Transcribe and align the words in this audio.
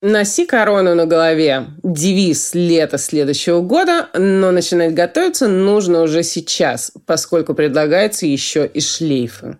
Носи 0.00 0.46
корону 0.46 0.94
на 0.94 1.06
голове. 1.06 1.66
Девиз 1.82 2.54
лета 2.54 2.98
следующего 2.98 3.62
года, 3.62 4.08
но 4.14 4.52
начинать 4.52 4.94
готовиться 4.94 5.48
нужно 5.48 6.02
уже 6.02 6.22
сейчас, 6.22 6.92
поскольку 7.04 7.52
предлагается 7.52 8.24
еще 8.24 8.64
и 8.64 8.80
шлейфы. 8.80 9.58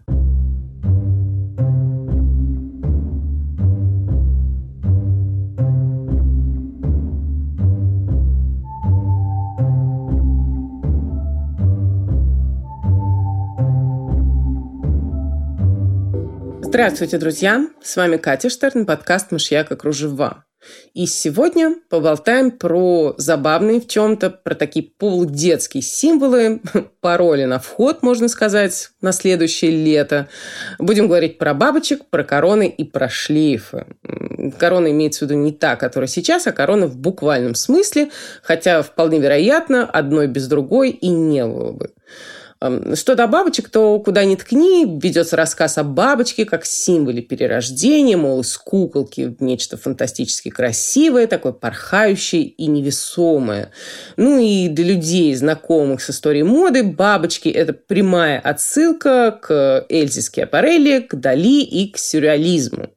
Здравствуйте, 16.79 17.19
друзья! 17.19 17.67
С 17.83 17.97
вами 17.97 18.19
Катя 18.19 18.49
Штерн, 18.49 18.87
подкаст 18.87 19.33
«Мышьяка 19.33 19.75
кружева». 19.75 20.45
И 20.95 21.07
сегодня 21.07 21.75
поболтаем 21.91 22.53
про 22.53 23.17
забавные 23.19 23.81
в 23.81 23.89
чем-то, 23.89 24.31
про 24.31 24.55
такие 24.55 24.89
полудетские 24.97 25.83
символы, 25.83 26.61
пароли 27.01 27.47
на 27.47 27.59
вход, 27.59 28.05
можно 28.05 28.29
сказать, 28.29 28.91
на 29.01 29.11
следующее 29.11 29.73
лето. 29.73 30.29
Будем 30.79 31.09
говорить 31.09 31.37
про 31.37 31.53
бабочек, 31.53 32.05
про 32.11 32.23
короны 32.23 32.69
и 32.69 32.85
про 32.85 33.09
шлейфы. 33.09 33.87
Корона 34.57 34.93
имеется 34.93 35.25
в 35.25 35.29
виду 35.29 35.41
не 35.41 35.51
та, 35.51 35.75
которая 35.75 36.07
сейчас, 36.07 36.47
а 36.47 36.53
корона 36.53 36.87
в 36.87 36.97
буквальном 36.97 37.57
смысле, 37.57 38.11
хотя 38.41 38.83
вполне 38.83 39.19
вероятно, 39.19 39.85
одной 39.85 40.29
без 40.29 40.47
другой 40.47 40.91
и 40.91 41.09
не 41.09 41.45
было 41.45 41.73
бы. 41.73 41.91
Что 42.61 43.15
до 43.15 43.29
бабочек, 43.29 43.69
то 43.69 44.01
куда 44.01 44.25
ни 44.25 44.35
ткни, 44.35 44.99
ведется 45.01 45.37
рассказ 45.37 45.79
о 45.79 45.85
бабочке 45.85 46.45
как 46.45 46.65
символе 46.65 47.23
перерождения, 47.23 48.17
мол, 48.17 48.41
из 48.41 48.59
куколки 48.59 49.37
нечто 49.39 49.77
фантастически 49.77 50.49
красивое, 50.49 51.29
такое 51.29 51.53
порхающее 51.53 52.43
и 52.43 52.67
невесомое. 52.67 53.71
Ну 54.17 54.41
и 54.41 54.69
для 54.69 54.87
людей, 54.87 55.33
знакомых 55.37 56.03
с 56.03 56.11
историей 56.11 56.43
моды, 56.43 56.83
бабочки– 56.83 57.49
это 57.51 57.73
прямая 57.73 58.41
отсылка 58.41 59.39
к 59.41 59.87
Эльзе 59.89 60.23
Скиапарелли, 60.23 61.01
к 61.01 61.15
Дали 61.15 61.63
и 61.63 61.93
к 61.93 61.99
сюрреализму. 61.99 62.91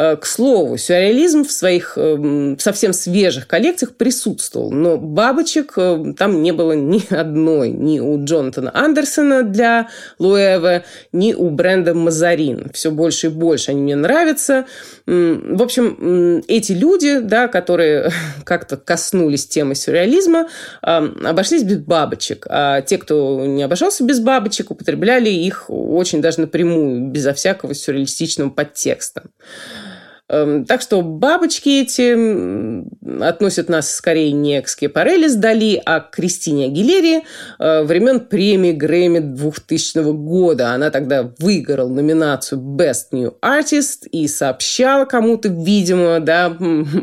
Э, 0.00 0.16
к 0.16 0.26
слову, 0.26 0.76
сюрреализм 0.76 1.44
в 1.44 1.50
своих 1.50 1.98
эм, 1.98 2.56
совсем 2.60 2.92
свежих 2.92 3.48
коллекциях 3.48 3.96
присутствовал, 3.96 4.70
но 4.70 4.96
бабочек 4.96 5.72
э, 5.76 6.14
там 6.16 6.40
не 6.40 6.52
было 6.52 6.70
ни 6.70 7.02
одной, 7.12 7.70
ни 7.70 7.98
у 7.98 8.24
Джонатана 8.24 8.70
Андерсона 8.72 9.42
для 9.42 9.88
Луэва, 10.20 10.84
ни 11.10 11.34
у 11.34 11.50
бренда 11.50 11.94
Мазарин. 11.94 12.70
Все 12.72 12.92
больше 12.92 13.26
и 13.26 13.30
больше 13.30 13.72
они 13.72 13.82
мне 13.82 13.96
нравятся. 13.96 14.66
В 15.04 15.62
общем, 15.62 16.44
эти 16.46 16.72
люди, 16.72 17.18
да, 17.18 17.48
которые 17.48 18.12
как-то 18.44 18.76
коснулись 18.76 19.48
темы 19.48 19.74
сюрреализма, 19.74 20.46
обошлись 20.80 21.64
без 21.64 21.78
бабочек. 21.78 22.46
А 22.48 22.82
те, 22.82 22.98
кто 22.98 23.44
не 23.44 23.64
обошелся 23.64 24.04
без 24.04 24.20
бабочек, 24.20 24.70
употребляли 24.70 25.30
их 25.30 25.64
очень 25.68 26.22
даже 26.22 26.42
напрямую, 26.42 27.10
безо 27.10 27.34
всякого 27.34 27.74
сюрреалистичного 27.74 28.50
подтекста. 28.50 29.24
Эм, 30.30 30.66
так 30.66 30.82
что 30.82 31.00
бабочки 31.00 31.80
эти 31.80 32.84
относят 33.22 33.70
нас 33.70 33.94
скорее 33.94 34.32
не 34.32 34.60
к 34.60 34.68
Скепарелли 34.68 35.26
с 35.26 35.34
Дали, 35.34 35.80
а 35.86 36.00
к 36.00 36.10
Кристине 36.10 36.66
Агилерии 36.66 37.22
э, 37.58 37.82
времен 37.84 38.20
премии 38.20 38.72
Грэмми 38.72 39.20
2000 39.20 40.12
года. 40.12 40.72
Она 40.72 40.90
тогда 40.90 41.32
выиграла 41.38 41.88
номинацию 41.88 42.60
Best 42.60 43.06
New 43.12 43.36
Artist 43.42 44.06
и 44.12 44.28
сообщала 44.28 45.06
кому-то, 45.06 45.48
видимо, 45.48 46.20
да, 46.20 46.54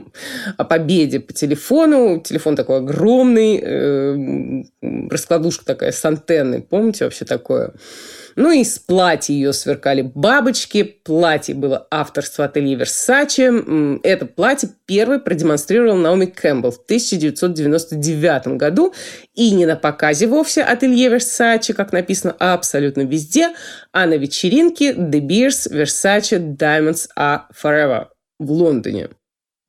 о 0.57 0.63
победе 0.63 1.19
по 1.19 1.33
телефону. 1.33 2.21
Телефон 2.21 2.55
такой 2.55 2.77
огромный, 2.77 3.59
э, 3.59 4.63
раскладушка 5.09 5.65
такая 5.65 5.91
с 5.91 6.05
антенной. 6.05 6.61
Помните 6.61 7.05
вообще 7.05 7.25
такое? 7.25 7.73
Ну 8.35 8.51
и 8.51 8.63
с 8.63 8.79
платья 8.79 9.33
ее 9.33 9.53
сверкали 9.53 10.01
бабочки. 10.01 10.83
Платье 10.83 11.55
было 11.55 11.87
авторство 11.89 12.45
ателье 12.45 12.75
Версаче. 12.75 13.99
Это 14.03 14.25
платье 14.25 14.69
первый 14.85 15.19
продемонстрировал 15.19 15.95
Наоми 15.95 16.25
Кэмпбелл 16.25 16.71
в 16.71 16.79
1999 16.83 18.47
году. 18.57 18.93
И 19.33 19.51
не 19.51 19.65
на 19.65 19.75
показе 19.75 20.27
вовсе 20.27 20.63
ателье 20.63 21.09
Версаче, 21.09 21.73
как 21.73 21.93
написано 21.93 22.35
абсолютно 22.37 23.01
везде, 23.01 23.53
а 23.93 24.05
на 24.05 24.15
вечеринке 24.15 24.91
The 24.91 25.21
Beers 25.21 25.71
Versace 25.71 26.57
Diamonds 26.57 27.07
Are 27.17 27.41
Forever 27.53 28.07
в 28.39 28.51
Лондоне. 28.51 29.09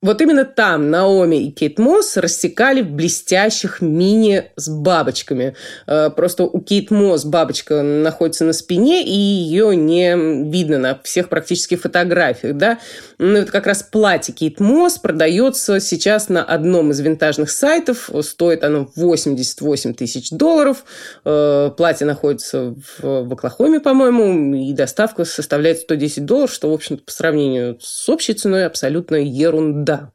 Вот 0.06 0.20
именно 0.20 0.44
там 0.44 0.88
Наоми 0.88 1.48
и 1.48 1.50
Кейт 1.50 1.80
Мосс 1.80 2.16
рассекали 2.16 2.80
в 2.80 2.90
блестящих 2.92 3.80
мини 3.80 4.52
с 4.54 4.68
бабочками. 4.68 5.56
Э, 5.88 6.10
просто 6.10 6.44
у 6.44 6.60
Кейт 6.60 6.92
Мосс 6.92 7.24
бабочка 7.24 7.82
находится 7.82 8.44
на 8.44 8.52
спине, 8.52 9.04
и 9.04 9.10
ее 9.10 9.74
не 9.74 10.48
видно 10.48 10.78
на 10.78 11.00
всех 11.02 11.28
практически 11.28 11.74
фотографиях. 11.74 12.56
Да? 12.56 12.78
Ну, 13.18 13.38
это 13.38 13.50
как 13.50 13.66
раз 13.66 13.82
платье 13.82 14.32
Кейт 14.32 14.60
Мосс 14.60 14.96
продается 14.96 15.80
сейчас 15.80 16.28
на 16.28 16.44
одном 16.44 16.92
из 16.92 17.00
винтажных 17.00 17.50
сайтов. 17.50 18.08
Стоит 18.22 18.62
оно 18.62 18.88
88 18.94 19.94
тысяч 19.94 20.30
долларов. 20.30 20.84
Э, 21.24 21.72
платье 21.76 22.06
находится 22.06 22.76
в, 23.00 23.24
в 23.24 23.32
Оклахоме, 23.32 23.80
по-моему, 23.80 24.54
и 24.54 24.72
доставка 24.72 25.24
составляет 25.24 25.78
110 25.78 26.24
долларов, 26.24 26.52
что, 26.52 26.70
в 26.70 26.74
общем-то, 26.74 27.02
по 27.02 27.10
сравнению 27.10 27.76
с 27.80 28.08
общей 28.08 28.34
ценой 28.34 28.66
абсолютно 28.66 29.16
ерунда 29.16 29.95
да. 29.96 30.12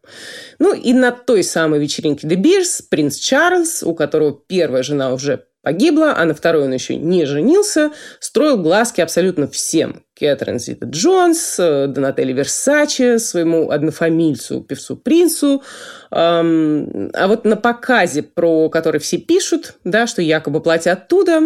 Ну 0.59 0.73
и 0.73 0.93
на 0.93 1.11
той 1.11 1.43
самой 1.43 1.79
вечеринке 1.79 2.27
The 2.27 2.35
Beers 2.35 2.83
принц 2.89 3.17
Чарльз, 3.17 3.83
у 3.83 3.93
которого 3.93 4.39
первая 4.47 4.83
жена 4.83 5.13
уже 5.13 5.45
погибла, 5.61 6.15
а 6.17 6.25
на 6.25 6.33
второй 6.33 6.63
он 6.63 6.73
еще 6.73 6.95
не 6.95 7.25
женился, 7.25 7.91
строил 8.19 8.57
глазки 8.57 9.01
абсолютно 9.01 9.47
всем. 9.47 10.03
Кэтрин 10.17 10.59
Зита 10.59 10.85
Джонс, 10.87 11.57
э, 11.59 11.87
Донателли 11.87 12.33
Версаче, 12.33 13.19
своему 13.19 13.69
однофамильцу, 13.71 14.61
певцу 14.61 14.95
Принцу. 14.97 15.63
А 16.13 17.27
вот 17.27 17.45
на 17.45 17.55
показе, 17.55 18.21
про 18.21 18.69
который 18.69 18.99
все 18.99 19.17
пишут, 19.17 19.75
да, 19.85 20.07
что 20.07 20.21
якобы 20.21 20.59
платье 20.59 20.91
оттуда, 20.91 21.41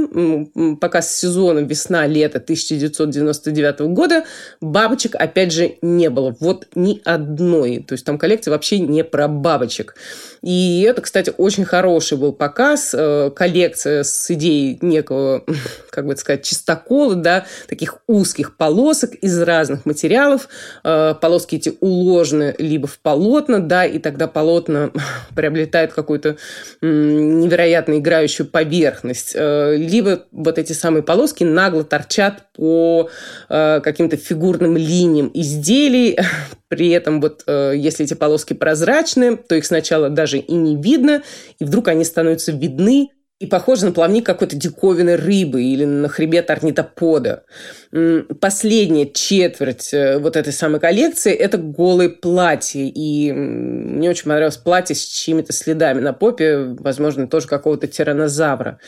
показ 0.81 1.15
сезона 1.15 1.59
весна-лето 1.59 2.39
1999 2.39 3.81
года, 3.93 4.25
бабочек, 4.61 5.15
опять 5.15 5.53
же, 5.53 5.75
не 5.83 6.09
было. 6.09 6.35
Вот 6.39 6.67
ни 6.73 6.99
одной. 7.05 7.85
То 7.87 7.93
есть 7.93 8.05
там 8.05 8.17
коллекция 8.17 8.51
вообще 8.51 8.79
не 8.79 9.03
про 9.03 9.27
бабочек. 9.27 9.95
И 10.41 10.81
это, 10.87 11.01
кстати, 11.01 11.31
очень 11.37 11.65
хороший 11.65 12.17
был 12.17 12.33
показ, 12.33 12.95
э, 12.97 13.31
коллекция 13.35 14.03
с 14.03 14.29
идеей 14.31 14.77
некого, 14.81 15.43
как 15.91 16.07
бы 16.07 16.15
сказать, 16.15 16.43
чистокола, 16.43 17.15
да, 17.15 17.45
таких 17.67 17.97
узких 18.07 18.57
полосок 18.57 19.13
из 19.15 19.39
разных 19.41 19.85
материалов. 19.85 20.47
Э, 20.83 21.13
полоски 21.19 21.55
эти 21.55 21.73
уложены 21.79 22.55
либо 22.57 22.87
в 22.87 22.99
полотна, 22.99 23.59
да, 23.59 23.85
и 23.85 23.99
тогда 23.99 24.27
полотна 24.55 24.91
приобретают 25.35 25.93
какую-то 25.93 26.38
невероятно 26.81 27.99
играющую 27.99 28.47
поверхность. 28.47 29.33
Э, 29.35 29.75
либо 29.75 30.25
вот 30.31 30.57
эти 30.57 30.73
самые 30.73 31.03
полоски 31.03 31.43
нагло 31.43 31.83
торчат 31.83 32.51
по 32.53 33.09
э, 33.49 33.81
каким-то 33.81 34.17
фигурным 34.17 34.77
линиям 34.77 35.29
изделий. 35.33 36.17
При 36.67 36.89
этом 36.89 37.21
вот 37.21 37.44
если 37.47 38.05
эти 38.05 38.15
полоски 38.15 38.53
прозрачны, 38.53 39.38
то 39.38 39.55
их 39.55 39.65
сначала 39.65 40.09
даже 40.09 40.39
и 40.39 40.53
не 40.53 40.75
видно, 40.75 41.21
и 41.59 41.63
вдруг 41.63 41.88
они 41.88 42.03
становятся 42.03 42.51
видны 42.51 43.11
и 43.40 43.47
похоже 43.47 43.85
на 43.85 43.91
плавник 43.91 44.25
какой-то 44.25 44.56
диковинной 44.56 45.16
рыбы 45.16 45.62
или 45.62 45.84
на 45.84 46.07
хребет 46.07 46.50
орнитопода. 46.50 47.44
Последняя 48.40 49.12
четверть 49.12 49.94
э, 49.94 50.19
вот 50.19 50.38
этой 50.38 50.53
самой 50.53 50.79
коллекции– 50.79 51.34
это 51.34 51.57
голые 51.57 52.09
платья. 52.09 52.79
И 52.81 53.34
мне 53.34 54.09
очень 54.09 54.24
понравилось 54.24 54.56
платье 54.56 54.95
с 54.95 55.04
чьими-то 55.04 55.51
следами 55.51 56.00
на 56.00 56.13
попе, 56.13 56.75
возможно, 56.80 57.27
тоже 57.27 57.48
какого-то 57.48 57.88
тиранозавра. 57.88 58.80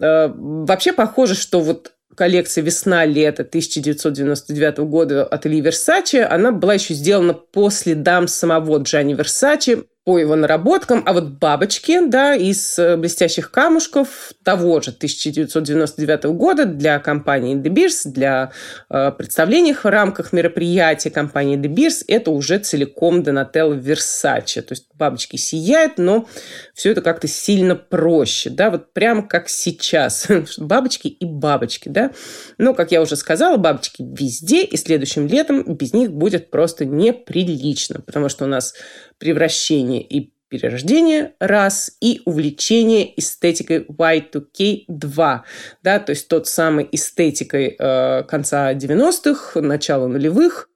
Э, 0.00 0.28
вообще 0.34 0.94
похоже, 0.94 1.34
что 1.34 1.60
вот 1.60 1.92
коллекция 2.14 2.62
«Весна-лето» 2.62 3.42
1999 3.42 4.78
года 4.78 5.24
от 5.24 5.46
Ильи 5.46 5.60
Версачи, 5.60 6.16
она 6.16 6.52
была 6.52 6.74
еще 6.74 6.94
сделана 6.94 7.34
по 7.34 7.68
следам 7.70 8.28
самого 8.28 8.78
Джани 8.78 9.12
Версачи. 9.12 9.84
По 10.04 10.18
его 10.18 10.34
наработкам, 10.34 11.02
а 11.04 11.12
вот 11.12 11.24
бабочки, 11.32 12.00
да, 12.06 12.34
из 12.34 12.78
э, 12.78 12.96
блестящих 12.96 13.50
камушков 13.50 14.32
того 14.42 14.80
же 14.80 14.92
1999 14.92 16.24
года 16.36 16.64
для 16.64 16.98
компании 16.98 17.54
De 17.54 17.70
Beers, 17.70 18.10
для 18.10 18.50
э, 18.88 19.12
представлений 19.12 19.74
в 19.74 19.84
рамках 19.84 20.32
мероприятия 20.32 21.10
компании 21.10 21.58
De 21.58 21.68
Beers, 21.68 22.02
это 22.08 22.30
уже 22.30 22.58
целиком 22.58 23.20
Donatello 23.20 23.78
Versace. 23.78 24.62
То 24.62 24.72
есть 24.72 24.86
бабочки 24.94 25.36
сияют, 25.36 25.98
но 25.98 26.26
все 26.72 26.92
это 26.92 27.02
как-то 27.02 27.28
сильно 27.28 27.76
проще, 27.76 28.48
да, 28.48 28.70
вот 28.70 28.94
прямо 28.94 29.22
как 29.22 29.50
сейчас. 29.50 30.28
бабочки 30.58 31.08
и 31.08 31.26
бабочки, 31.26 31.90
да. 31.90 32.10
Но, 32.56 32.72
как 32.72 32.90
я 32.90 33.02
уже 33.02 33.16
сказала, 33.16 33.58
бабочки 33.58 34.02
везде, 34.02 34.62
и 34.64 34.78
следующим 34.78 35.26
летом 35.26 35.62
без 35.74 35.92
них 35.92 36.10
будет 36.10 36.50
просто 36.50 36.86
неприлично, 36.86 38.00
потому 38.00 38.30
что 38.30 38.46
у 38.46 38.48
нас 38.48 38.74
превращение 39.20 40.02
и 40.02 40.32
перерождение 40.48 41.34
раз 41.38 41.92
и 42.00 42.22
увлечение 42.24 43.18
эстетикой 43.18 43.84
Y2K 43.84 44.84
2, 44.88 45.44
да, 45.84 45.98
то 46.00 46.10
есть 46.10 46.26
тот 46.26 46.48
самый 46.48 46.88
эстетикой 46.90 47.76
э, 47.78 48.24
конца 48.24 48.74
90-х, 48.74 49.60
начала 49.60 50.08
нулевых, 50.08 50.69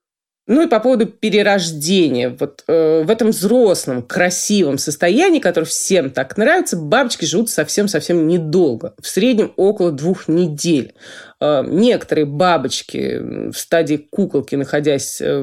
ну 0.46 0.62
и 0.62 0.66
по 0.66 0.78
поводу 0.78 1.06
перерождения. 1.06 2.36
Вот 2.38 2.64
э, 2.68 3.02
в 3.02 3.10
этом 3.10 3.30
взрослом, 3.30 4.02
красивом 4.02 4.76
состоянии, 4.76 5.38
которое 5.38 5.66
всем 5.66 6.10
так 6.10 6.36
нравится, 6.36 6.76
бабочки 6.76 7.24
живут 7.24 7.48
совсем-совсем 7.48 8.26
недолго. 8.26 8.94
В 9.00 9.06
среднем 9.06 9.52
около 9.56 9.90
двух 9.90 10.28
недель. 10.28 10.92
Э, 11.40 11.64
некоторые 11.66 12.26
бабочки 12.26 13.50
в 13.50 13.54
стадии 13.54 13.96
куколки, 13.96 14.54
находясь, 14.54 15.18
э, 15.22 15.42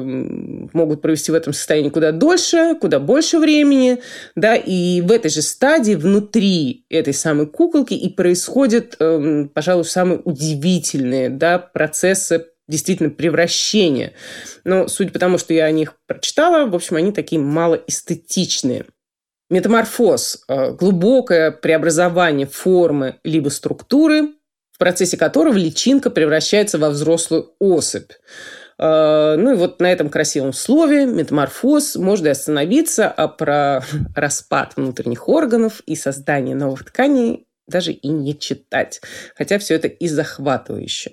могут 0.72 1.02
провести 1.02 1.32
в 1.32 1.34
этом 1.34 1.52
состоянии 1.52 1.90
куда 1.90 2.12
дольше, 2.12 2.76
куда 2.80 3.00
больше 3.00 3.38
времени. 3.38 3.98
Да, 4.36 4.54
и 4.54 5.00
в 5.00 5.10
этой 5.10 5.32
же 5.32 5.42
стадии 5.42 5.94
внутри 5.94 6.86
этой 6.88 7.12
самой 7.12 7.46
куколки 7.46 7.94
и 7.94 8.08
происходят, 8.08 8.94
э, 9.00 9.46
пожалуй, 9.52 9.84
самые 9.84 10.20
удивительные 10.20 11.28
да, 11.28 11.58
процессы 11.58 12.51
действительно 12.68 13.10
превращение. 13.10 14.14
Но 14.64 14.88
судя 14.88 15.10
по 15.10 15.18
тому, 15.18 15.38
что 15.38 15.52
я 15.54 15.64
о 15.64 15.70
них 15.70 15.94
прочитала, 16.06 16.66
в 16.66 16.74
общем, 16.74 16.96
они 16.96 17.12
такие 17.12 17.40
малоэстетичные. 17.40 18.86
Метаморфоз 19.50 20.44
э,– 20.48 20.72
глубокое 20.78 21.50
преобразование 21.50 22.46
формы 22.46 23.16
либо 23.22 23.50
структуры, 23.50 24.28
в 24.72 24.78
процессе 24.78 25.18
которого 25.18 25.54
личинка 25.54 26.08
превращается 26.08 26.78
во 26.78 26.88
взрослую 26.88 27.52
особь. 27.58 28.12
Э, 28.78 29.36
ну 29.36 29.52
и 29.52 29.56
вот 29.56 29.80
на 29.80 29.92
этом 29.92 30.08
красивом 30.08 30.54
слове 30.54 31.04
метаморфоз 31.04 31.96
можно 31.96 32.28
и 32.28 32.30
остановиться, 32.30 33.08
а 33.08 33.28
про 33.28 33.84
распад 34.16 34.72
внутренних 34.76 35.28
органов 35.28 35.82
и 35.84 35.96
создание 35.96 36.54
новых 36.54 36.84
тканей 36.84 37.46
даже 37.68 37.92
и 37.92 38.08
не 38.08 38.38
читать. 38.38 39.00
Хотя 39.36 39.58
все 39.58 39.74
это 39.74 39.88
и 39.88 40.08
захватывающе. 40.08 41.12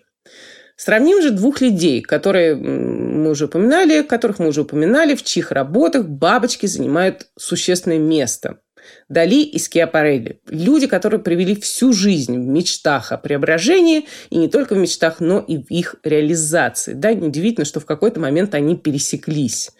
Сравним 0.80 1.22
же 1.22 1.31
двух 1.31 1.60
людей, 1.60 2.02
которые 2.02 2.56
мы 2.56 3.31
уже 3.31 3.48
упоминали, 3.48 4.02
которых 4.02 4.40
мы 4.40 4.48
уже 4.48 4.62
упоминали, 4.62 5.14
в 5.14 5.24
чьих 5.24 5.52
работах 5.52 6.08
бабочки 6.08 6.68
занимают 6.68 7.28
существенное 7.38 8.00
место. 8.00 8.62
Дали 9.10 9.44
и 9.44 9.60
Скиапарелли. 9.60 10.40
Люди, 10.48 10.88
которые 10.88 11.20
провели 11.20 11.54
всю 11.58 11.92
жизнь 11.92 12.34
в 12.34 12.48
мечтах 12.48 13.12
о 13.12 13.18
преображении, 13.18 14.08
и 14.30 14.38
не 14.38 14.48
только 14.48 14.74
в 14.74 14.78
мечтах, 14.78 15.20
но 15.20 15.42
и 15.42 15.58
в 15.58 15.70
их 15.70 15.96
реализации. 16.06 16.94
Да, 16.94 17.14
неудивительно, 17.14 17.66
что 17.66 17.81
в 17.81 17.86
какой-то 17.86 18.22
момент 18.22 18.56
они 18.56 18.78
пересеклись. 18.78 19.72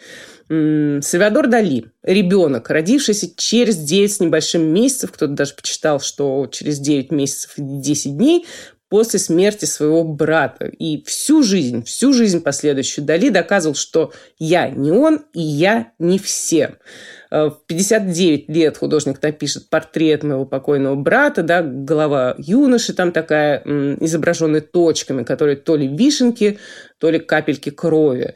Сальвадор 0.50 1.48
Дали, 1.48 1.86
ребенок, 2.04 2.70
родившийся 2.70 3.30
через 3.38 3.78
9 3.78 4.12
с 4.12 4.20
небольшим 4.20 4.64
месяцев, 4.74 5.14
кто-то 5.14 5.32
даже 5.32 5.54
почитал, 5.54 6.02
что 6.02 6.46
через 6.52 6.80
9 6.80 7.12
месяцев 7.12 7.54
и 7.56 7.62
10 7.62 8.18
дней, 8.18 8.46
после 8.90 9.20
смерти 9.20 9.66
своего 9.66 10.04
брата. 10.04 10.66
И 10.66 11.04
всю 11.06 11.44
жизнь, 11.44 11.84
всю 11.84 12.12
жизнь 12.12 12.42
последующую 12.42 13.06
Дали 13.06 13.30
доказывал, 13.30 13.76
что 13.76 14.12
я 14.38 14.70
не 14.70 14.92
он 14.92 15.26
и 15.34 15.42
я 15.42 15.92
не 16.00 16.20
все. 16.20 16.78
Э, 17.32 17.50
в 17.50 17.60
59 17.68 18.50
лет 18.50 18.78
художник 18.78 19.22
напишет 19.22 19.70
портрет 19.70 20.24
моего 20.24 20.46
покойного 20.46 20.96
брата, 20.96 21.44
да, 21.44 21.62
голова 21.62 22.36
юноши 22.38 22.94
там 22.94 23.12
такая, 23.12 23.62
изображенная 24.00 24.62
точками, 24.62 25.24
которые 25.24 25.58
то 25.58 25.76
ли 25.76 25.88
вишенки, 25.88 26.60
то 26.98 27.10
ли 27.10 27.20
капельки 27.20 27.70
крови. 27.70 28.34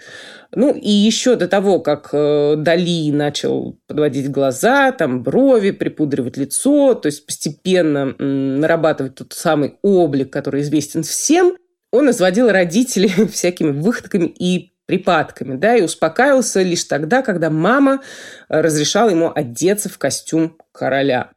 Ну, 0.55 0.73
и 0.73 0.91
еще 0.91 1.35
до 1.35 1.47
того, 1.47 1.79
как 1.79 2.09
э, 2.13 2.55
Дали 2.57 3.11
начал 3.11 3.79
подводить 3.87 4.29
глаза, 4.29 4.91
там, 4.91 5.23
брови, 5.23 5.71
припудривать 5.71 6.37
лицо, 6.37 6.93
то 6.93 7.07
есть 7.07 7.25
постепенно 7.25 8.13
нарабатывать 8.17 9.15
тот 9.15 9.33
самый 9.33 9.77
облик, 9.81 10.31
который 10.31 10.61
известен 10.61 11.01
всем, 11.01 11.55
он 11.91 12.09
изводил 12.09 12.49
родителей 12.49 13.27
всякими 13.31 13.71
выходками 13.71 14.25
и 14.25 14.72
припадками, 14.85 15.55
да, 15.55 15.75
и 15.75 15.81
успокаивался 15.81 16.61
лишь 16.61 16.83
тогда, 16.83 17.21
когда 17.21 17.49
мама 17.49 18.01
э, 18.49 18.61
разрешала 18.61 19.09
ему 19.09 19.31
одеться 19.33 19.89
в 19.89 19.97
костюм 19.97 20.57
короля. 20.71 21.31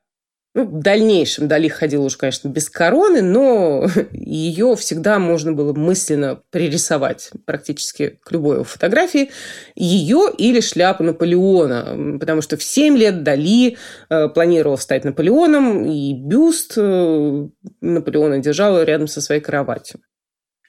Ну, 0.56 0.64
в 0.64 0.80
дальнейшем 0.80 1.48
Дали 1.48 1.68
ходила 1.68 2.04
уже, 2.04 2.16
конечно, 2.16 2.48
без 2.48 2.70
короны, 2.70 3.20
но 3.20 3.86
ее 4.12 4.74
всегда 4.76 5.18
можно 5.18 5.52
было 5.52 5.74
мысленно 5.74 6.40
пририсовать 6.48 7.30
практически 7.44 8.18
к 8.24 8.32
любой 8.32 8.64
фотографии. 8.64 9.30
Ее 9.74 10.30
или 10.38 10.60
шляпу 10.60 11.02
Наполеона, 11.02 12.18
потому 12.18 12.40
что 12.40 12.56
в 12.56 12.62
7 12.62 12.96
лет 12.96 13.22
Дали 13.22 13.76
э, 14.08 14.28
планировал 14.28 14.78
стать 14.78 15.04
Наполеоном, 15.04 15.84
и 15.84 16.14
бюст 16.14 16.72
э, 16.78 17.48
Наполеона 17.82 18.38
держала 18.38 18.82
рядом 18.82 19.08
со 19.08 19.20
своей 19.20 19.42
кроватью. 19.42 20.00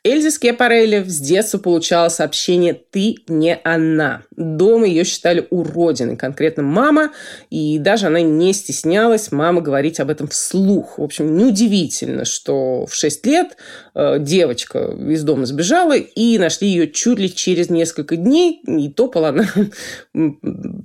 Эльза 0.08 0.32
Скепарелли 0.32 1.04
с 1.06 1.20
детства 1.20 1.58
получала 1.58 2.08
сообщение 2.08 2.74
«ты 2.74 3.18
не 3.28 3.60
она». 3.66 4.22
Дома 4.38 4.88
ее 4.88 5.04
считали 5.04 5.46
уродиной, 5.50 6.16
конкретно 6.16 6.64
мама, 6.64 7.12
и 7.50 7.78
даже 7.78 8.08
она 8.08 8.22
не 8.22 8.54
стеснялась 8.54 9.34
мама 9.34 9.60
говорить 9.60 10.00
об 10.00 10.10
этом 10.10 10.30
вслух. 10.30 10.98
В 10.98 11.04
общем, 11.04 11.36
неудивительно, 11.36 12.24
что 12.24 12.86
в 12.86 12.96
6 12.96 13.26
лет 13.26 13.58
э, 13.96 14.20
девочка 14.20 14.96
из 15.10 15.24
дома 15.24 15.46
сбежала, 15.46 15.98
и 15.98 16.38
нашли 16.38 16.70
ее 16.70 16.90
чуть 16.90 17.20
ли 17.20 17.34
через 17.34 17.70
несколько 17.70 18.16
дней, 18.16 18.62
и 18.66 18.90
топала 18.90 19.30
она 19.30 19.46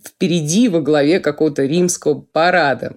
впереди 0.05 0.69
во 0.69 0.81
главе 0.81 1.21
какого-то 1.21 1.65
римского 1.65 2.27
парада. 2.33 2.97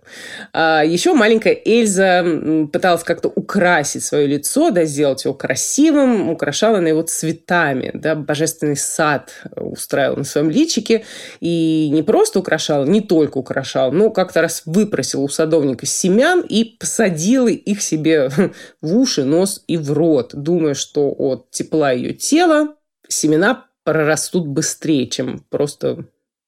А 0.54 0.84
еще 0.84 1.14
маленькая 1.14 1.56
Эльза 1.66 2.26
пыталась 2.74 3.04
как-то 3.04 3.28
украсить 3.28 4.04
свое 4.04 4.26
лицо, 4.26 4.72
да, 4.72 4.86
сделать 4.86 5.24
его 5.24 5.36
красивым, 5.36 6.15
украшала 6.30 6.80
она 6.80 6.90
его 6.90 7.02
цветами, 7.02 7.92
да, 7.94 8.16
божественный 8.16 8.78
сад 8.78 9.32
устраивала 9.56 10.18
на 10.18 10.24
своем 10.24 10.50
личике, 10.50 11.06
и 11.40 11.90
не 11.92 12.04
просто 12.04 12.40
украшала, 12.40 12.86
не 12.86 13.02
только 13.02 13.38
украшала, 13.38 13.92
но 13.92 14.10
как-то 14.10 14.42
раз 14.42 14.64
выпросила 14.66 15.22
у 15.22 15.30
садовника 15.30 15.86
семян 15.86 16.42
и 16.42 16.64
посадила 16.64 17.48
их 17.48 17.82
себе 17.82 18.30
в 18.82 18.98
уши, 18.98 19.24
нос 19.24 19.64
и 19.68 19.78
в 19.78 19.92
рот, 19.92 20.32
думая, 20.34 20.74
что 20.74 21.10
от 21.10 21.52
тепла 21.52 21.92
ее 21.92 22.14
тела 22.14 22.76
семена 23.08 23.66
прорастут 23.84 24.48
быстрее, 24.48 25.08
чем 25.08 25.40
просто 25.50 26.06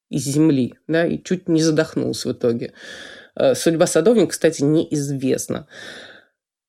из 0.10 0.24
земли, 0.24 0.76
да, 0.88 1.06
и 1.06 1.22
чуть 1.22 1.48
не 1.48 1.62
задохнулся 1.62 2.30
в 2.30 2.32
итоге. 2.34 2.74
Э, 3.36 3.56
судьба 3.56 3.88
садовника, 3.88 4.32
кстати, 4.32 4.64
неизвестна. 4.64 5.68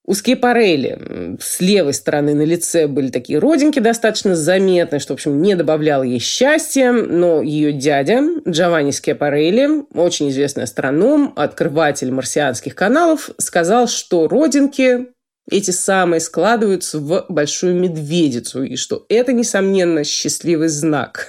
У 0.08 0.14
Скипарелли 0.14 1.36
с 1.38 1.60
левой 1.60 1.92
стороны 1.92 2.32
на 2.32 2.40
лице 2.40 2.86
были 2.86 3.10
такие 3.10 3.38
родинки 3.38 3.78
достаточно 3.78 4.34
заметные, 4.34 5.00
что, 5.00 5.12
в 5.12 5.16
общем, 5.16 5.42
не 5.42 5.54
добавляло 5.54 6.02
ей 6.02 6.18
счастья. 6.18 6.92
Но 6.92 7.42
ее 7.42 7.74
дядя 7.74 8.22
Джованни 8.48 8.90
Скипарелли, 8.90 9.84
очень 9.92 10.30
известный 10.30 10.64
астроном, 10.64 11.34
открыватель 11.36 12.10
марсианских 12.10 12.74
каналов, 12.74 13.28
сказал, 13.36 13.86
что 13.86 14.28
родинки 14.28 15.08
эти 15.50 15.70
самые 15.70 16.20
складываются 16.20 16.98
в 16.98 17.26
большую 17.28 17.74
медведицу, 17.74 18.62
и 18.62 18.76
что 18.76 19.04
это, 19.08 19.32
несомненно, 19.32 20.04
счастливый 20.04 20.68
знак. 20.68 21.28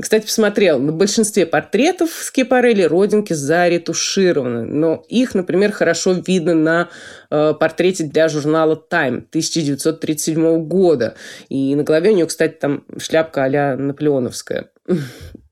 Кстати, 0.00 0.24
посмотрел, 0.24 0.80
на 0.80 0.92
большинстве 0.92 1.46
портретов 1.46 2.10
Скипарелли 2.10 2.82
родинки 2.82 3.32
заретушированы, 3.32 4.64
но 4.64 5.04
их, 5.08 5.34
например, 5.34 5.70
хорошо 5.70 6.12
видно 6.12 6.54
на 6.54 6.88
э, 7.30 7.54
портрете 7.58 8.04
для 8.04 8.28
журнала 8.28 8.74
Time 8.74 9.26
1937 9.28 10.66
года. 10.66 11.14
И 11.48 11.74
на 11.76 11.84
голове 11.84 12.10
у 12.10 12.14
нее, 12.14 12.26
кстати, 12.26 12.56
там 12.60 12.84
шляпка 12.98 13.44
а-ля 13.44 13.76
наполеоновская. 13.76 14.70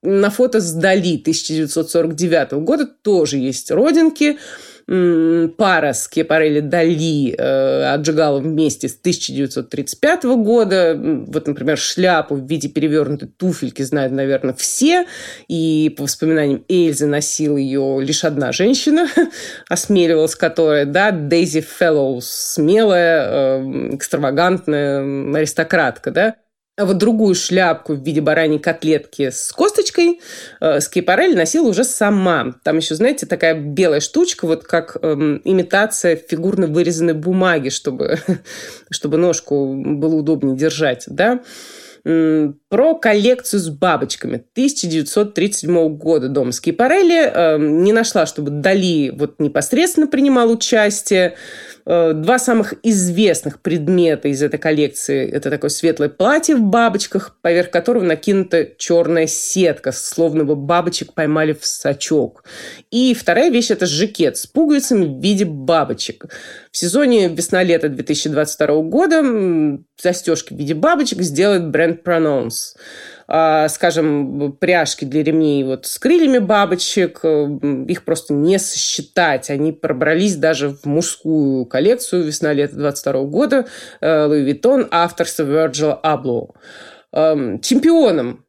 На 0.02 0.30
фото 0.30 0.60
с 0.60 0.72
Дали 0.72 1.20
1949 1.20 2.52
года 2.64 2.86
тоже 2.86 3.38
есть 3.38 3.70
родинки 3.70 4.38
пара 5.56 5.94
Скепарелли 5.94 6.60
Дали 6.60 7.34
э, 7.36 7.94
отжигала 7.94 8.40
вместе 8.40 8.88
с 8.88 8.96
1935 8.98 10.24
года. 10.24 10.94
Вот, 10.96 11.46
например, 11.46 11.78
шляпу 11.78 12.34
в 12.34 12.46
виде 12.46 12.68
перевернутой 12.68 13.28
туфельки 13.28 13.82
знают, 13.82 14.12
наверное, 14.12 14.54
все. 14.54 15.06
И 15.48 15.94
по 15.96 16.02
воспоминаниям 16.02 16.64
Эльзы 16.68 17.06
носила 17.06 17.56
ее 17.56 17.98
лишь 18.02 18.24
одна 18.24 18.52
женщина, 18.52 19.08
осмеливалась 19.68 20.34
которая, 20.34 20.84
да, 20.84 21.10
Дейзи 21.10 21.62
Феллоус, 21.62 22.26
смелая, 22.26 23.28
э, 23.28 23.94
экстравагантная 23.94 25.34
аристократка, 25.34 26.10
да. 26.10 26.36
А 26.78 26.86
вот 26.86 26.96
другую 26.96 27.34
шляпку 27.34 27.92
в 27.92 28.02
виде 28.02 28.22
бараньей 28.22 28.58
котлетки 28.58 29.28
с 29.28 29.52
косточкой 29.52 30.22
э, 30.60 30.80
Скипарель 30.80 31.36
носила 31.36 31.68
уже 31.68 31.84
сама. 31.84 32.54
Там 32.64 32.78
еще, 32.78 32.94
знаете, 32.94 33.26
такая 33.26 33.54
белая 33.54 34.00
штучка, 34.00 34.46
вот 34.46 34.64
как 34.64 34.96
эм, 35.02 35.42
имитация 35.44 36.16
фигурно 36.16 36.66
вырезанной 36.66 37.12
бумаги, 37.12 37.68
чтобы, 37.68 38.18
чтобы 38.90 39.18
ножку 39.18 39.74
было 39.74 40.14
удобнее 40.14 40.56
держать, 40.56 41.04
да 41.08 41.42
про 42.72 42.94
коллекцию 42.94 43.60
с 43.60 43.68
бабочками 43.68 44.36
1937 44.52 45.94
года 45.98 46.30
дом 46.30 46.52
Скипарелли. 46.52 47.30
Э, 47.30 47.58
не 47.58 47.92
нашла, 47.92 48.24
чтобы 48.24 48.48
Дали 48.48 49.10
вот 49.10 49.38
непосредственно 49.40 50.06
принимал 50.06 50.50
участие. 50.50 51.34
Э, 51.84 52.14
два 52.14 52.38
самых 52.38 52.72
известных 52.82 53.60
предмета 53.60 54.28
из 54.28 54.42
этой 54.42 54.58
коллекции– 54.58 55.28
это 55.32 55.50
такое 55.50 55.68
светлое 55.68 56.08
платье 56.08 56.56
в 56.56 56.62
бабочках, 56.62 57.36
поверх 57.42 57.70
которого 57.70 58.04
накинута 58.04 58.66
черная 58.78 59.26
сетка, 59.26 59.92
словно 59.92 60.44
бы 60.44 60.56
бабочек 60.56 61.12
поймали 61.12 61.52
в 61.52 61.66
сачок. 61.66 62.44
И 62.90 63.12
вторая 63.14 63.50
вещь– 63.50 63.70
это 63.70 63.84
жакет 63.84 64.38
с 64.38 64.46
пуговицами 64.46 65.04
в 65.04 65.20
виде 65.20 65.44
бабочек. 65.44 66.24
В 66.70 66.76
сезоне 66.78 67.28
весна-лето 67.28 67.90
2022 67.90 68.82
года 68.82 69.78
застежки 70.00 70.54
в 70.54 70.56
виде 70.56 70.74
бабочек 70.74 71.20
сделает 71.20 71.68
бренд 71.68 72.06
Pronounce. 72.06 72.61
А, 73.28 73.68
скажем, 73.68 74.52
пряжки 74.52 75.04
для 75.04 75.22
ремней 75.22 75.64
вот 75.64 75.86
с 75.86 75.98
крыльями 75.98 76.38
бабочек, 76.38 77.20
э, 77.22 77.46
их 77.88 78.04
просто 78.04 78.34
не 78.34 78.58
сосчитать. 78.58 79.48
Они 79.50 79.72
пробрались 79.72 80.36
даже 80.36 80.70
в 80.70 80.84
мужскую 80.84 81.64
коллекцию 81.66 82.24
весна-лето 82.24 82.76
22 82.76 83.24
года 83.24 83.66
Louis 84.00 84.44
Vuitton 84.44 84.88
авторства 84.90 85.44
Virgil 85.44 85.98
Abloh. 86.02 86.50
Эм, 87.12 87.60
чемпионом 87.60 88.41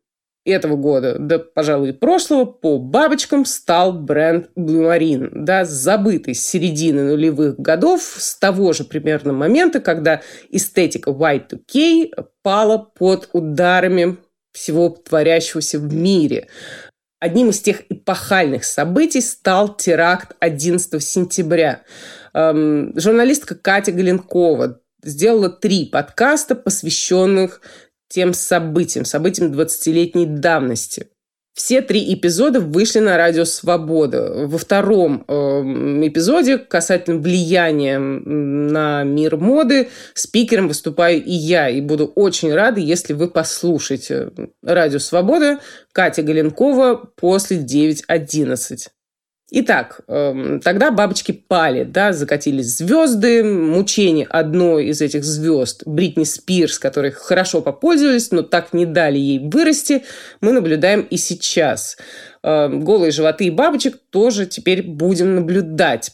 этого 0.46 0.76
года, 0.76 1.18
да, 1.20 1.40
пожалуй, 1.40 1.94
прошлого, 1.94 2.46
по 2.46 2.78
бабочкам 2.78 3.46
стал 3.46 3.94
бренд 3.94 4.50
Blue 4.58 5.30
да, 5.32 5.64
забытый 5.64 6.36
с 6.36 6.46
середины 6.46 7.04
нулевых 7.04 7.58
годов, 7.58 8.02
с 8.02 8.36
того 8.38 8.74
же 8.74 8.84
примерно 8.84 9.32
момента, 9.32 9.80
когда 9.80 10.22
эстетика 10.50 11.12
Y2K 11.12 12.12
пала 12.42 12.78
под 12.78 13.30
ударами 13.32 14.18
всего 14.52 14.90
творящегося 14.90 15.80
в 15.80 15.94
мире. 15.94 16.48
Одним 17.20 17.52
из 17.52 17.62
тех 17.62 17.84
эпохальных 17.90 18.66
событий 18.66 19.22
стал 19.22 19.76
теракт 19.76 20.36
11 20.40 21.02
сентября. 21.02 21.84
Эм, 22.34 22.92
журналистка 23.00 23.56
Катя 23.56 23.94
Галенкова 23.94 24.82
сделала 25.04 25.50
три 25.50 25.86
подкаста, 25.86 26.56
посвященных 26.56 27.62
тем 28.14 28.34
событиям, 28.34 29.06
событиям 29.06 29.52
20-летней 29.52 30.28
давности. 30.28 31.08
Все 31.56 31.82
три 31.82 32.14
эпизода 32.14 32.60
вышли 32.60 33.00
на 33.00 33.18
радио 33.18 33.44
«Свобода». 33.46 34.48
Во 34.48 34.58
втором 34.58 35.24
э, 35.28 35.34
эпизоде 35.34 36.60
касательно 36.60 37.20
влияния 37.20 37.98
на 38.00 39.04
мир 39.04 39.38
моды 39.38 39.90
спикером 40.14 40.68
выступаю 40.68 41.24
и 41.24 41.32
я. 41.32 41.70
И 41.70 41.82
буду 41.82 42.06
очень 42.06 42.54
рада, 42.54 42.80
если 42.80 43.14
вы 43.14 43.30
послушаете 43.30 44.32
радио 44.64 45.00
«Свобода» 45.00 45.60
Катя 45.92 46.22
Галенкова 46.22 47.12
после 47.16 47.58
9.11. 47.58 48.90
Итак, 49.56 50.02
эм, 50.08 50.60
тогда 50.62 50.90
бабочки 50.90 51.32
пали, 51.32 51.84
да, 51.84 52.12
закатились 52.12 52.78
звезды, 52.78 53.44
мучение 53.44 54.26
одной 54.26 54.88
из 54.88 55.00
этих 55.00 55.24
звезд, 55.24 55.84
Бритни 55.86 56.24
Спирс, 56.24 56.80
которой 56.80 57.12
хорошо 57.12 57.62
попользовались, 57.62 58.32
но 58.32 58.42
так 58.42 58.74
не 58.74 58.88
дали 58.88 59.20
ей 59.20 59.38
вырасти, 59.38 60.06
мы 60.42 60.54
наблюдаем 60.54 61.02
и 61.02 61.18
сейчас. 61.18 61.98
Эм, 62.42 62.84
голые 62.84 63.12
животы 63.12 63.52
бабочек 63.52 64.00
тоже 64.10 64.48
теперь 64.48 64.82
будем 64.82 65.36
наблюдать. 65.36 66.10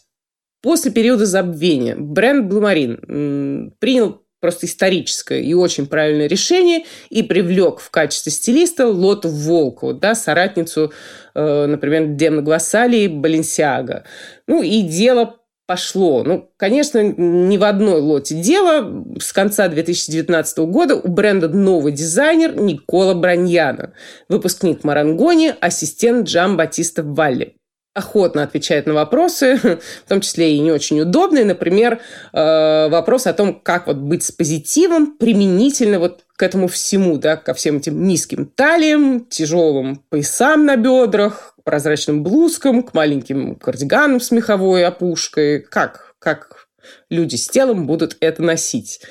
После 0.62 0.91
периода 0.91 1.25
забвения 1.25 1.96
бренд 1.96 2.51
Marine 2.51 3.72
принял 3.79 4.22
просто 4.39 4.65
историческое 4.65 5.41
и 5.41 5.53
очень 5.53 5.88
правильное 5.88 6.27
решение 6.27 6.86
и 7.10 7.24
привлек 7.24 7.79
в 7.79 7.89
качестве 7.91 8.31
стилиста 8.31 8.88
Лоту 8.88 9.29
Волкову, 9.29 9.93
да, 9.93 10.15
соратницу, 10.15 10.93
э, 11.36 11.65
например, 11.65 12.08
Демна 12.08 12.41
Гвасали 12.41 13.08
Баленсиага. 13.08 14.05
Ну 14.48 14.62
и 14.62 14.81
дело 14.81 15.36
пошло. 15.69 16.24
Ну, 16.24 16.50
конечно, 16.58 17.00
не 17.00 17.60
в 17.60 17.63
одной 17.63 18.01
лоте 18.01 18.34
дело. 18.34 19.05
С 19.19 19.31
конца 19.31 19.67
2019 19.67 20.58
года 20.65 20.96
у 20.96 21.08
бренда 21.10 21.48
новый 21.48 21.91
дизайнер 21.91 22.60
Никола 22.60 23.13
Браньяна, 23.13 23.93
выпускник 24.29 24.84
Марангони, 24.84 25.53
ассистент 25.62 26.27
Джам 26.27 26.58
Батиста 26.58 27.03
Валли 27.03 27.59
охотно 28.00 28.44
отвечает 28.44 28.88
на 28.88 28.94
вопросы, 28.94 29.56
в 30.06 30.10
том 30.10 30.22
числе 30.22 30.56
и 30.56 30.60
не 30.60 30.72
очень 30.72 31.00
удобные. 31.00 31.46
Например, 31.46 32.00
э, 32.34 32.89
вопрос 32.89 33.27
о 33.27 33.34
том, 33.34 33.60
как 33.60 33.88
вот 33.88 33.98
быть 33.98 34.24
с 34.24 34.32
позитивом 34.32 35.15
применительно 35.18 36.00
вот 36.00 36.25
к 36.36 36.44
этому 36.44 36.68
всему, 36.68 37.18
да, 37.18 37.36
ко 37.36 37.53
всем 37.53 37.77
этим 37.77 38.08
низким 38.08 38.46
талиям, 38.46 39.25
тяжелым 39.25 40.03
поясам 40.10 40.65
на 40.65 40.75
бедрах, 40.75 41.56
прозрачным 41.63 42.24
блузкам, 42.24 42.82
к 42.82 42.94
маленьким 42.94 43.56
кардиганам 43.56 44.20
с 44.20 44.32
меховой 44.32 44.86
опушкой. 44.86 45.60
Как, 45.60 46.15
как 46.20 46.68
люди 47.10 47.36
с 47.36 47.48
телом 47.48 47.86
будут 47.86 48.18
это 48.22 48.41
носить? 48.41 49.01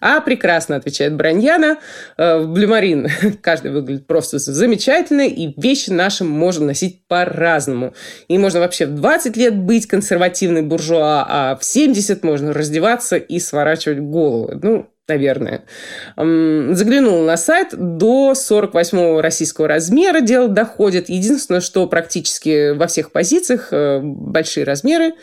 А 0.00 0.20
прекрасно, 0.20 0.76
отвечает 0.76 1.14
Браньяна. 1.14 1.78
Э, 2.16 2.44
Блюмарин 2.44 3.08
каждый 3.42 3.72
выглядит 3.72 4.06
просто 4.06 4.38
замечательно, 4.38 5.26
и 5.26 5.52
вещи 5.60 5.90
наши 5.90 6.24
можно 6.24 6.66
носить 6.66 7.06
по-разному. 7.06 7.94
И 8.28 8.38
можно 8.38 8.60
вообще 8.60 8.86
в 8.86 8.94
20 8.94 9.36
лет 9.36 9.56
быть 9.56 9.86
консервативной 9.86 10.62
буржуа, 10.62 11.26
а 11.28 11.56
в 11.56 11.64
70 11.64 12.22
можно 12.24 12.52
раздеваться 12.52 13.16
и 13.16 13.38
сворачивать 13.38 14.00
голову. 14.00 14.58
Ну, 14.62 14.88
наверное. 15.08 15.64
Заглянул 16.16 17.24
на 17.24 17.36
сайт, 17.36 17.68
до 17.72 18.34
48 18.34 19.20
российского 19.20 19.66
размера 19.66 20.20
дело 20.20 20.48
доходит. 20.48 21.08
Единственное, 21.08 21.60
что 21.60 21.86
практически 21.86 22.72
во 22.72 22.86
всех 22.86 23.10
позициях 23.10 23.68
э, 23.72 24.00
большие 24.02 24.64
размеры, 24.64 25.14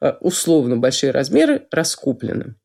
э, 0.00 0.12
условно 0.20 0.76
большие 0.76 1.12
размеры, 1.12 1.62
раскуплены. 1.70 2.56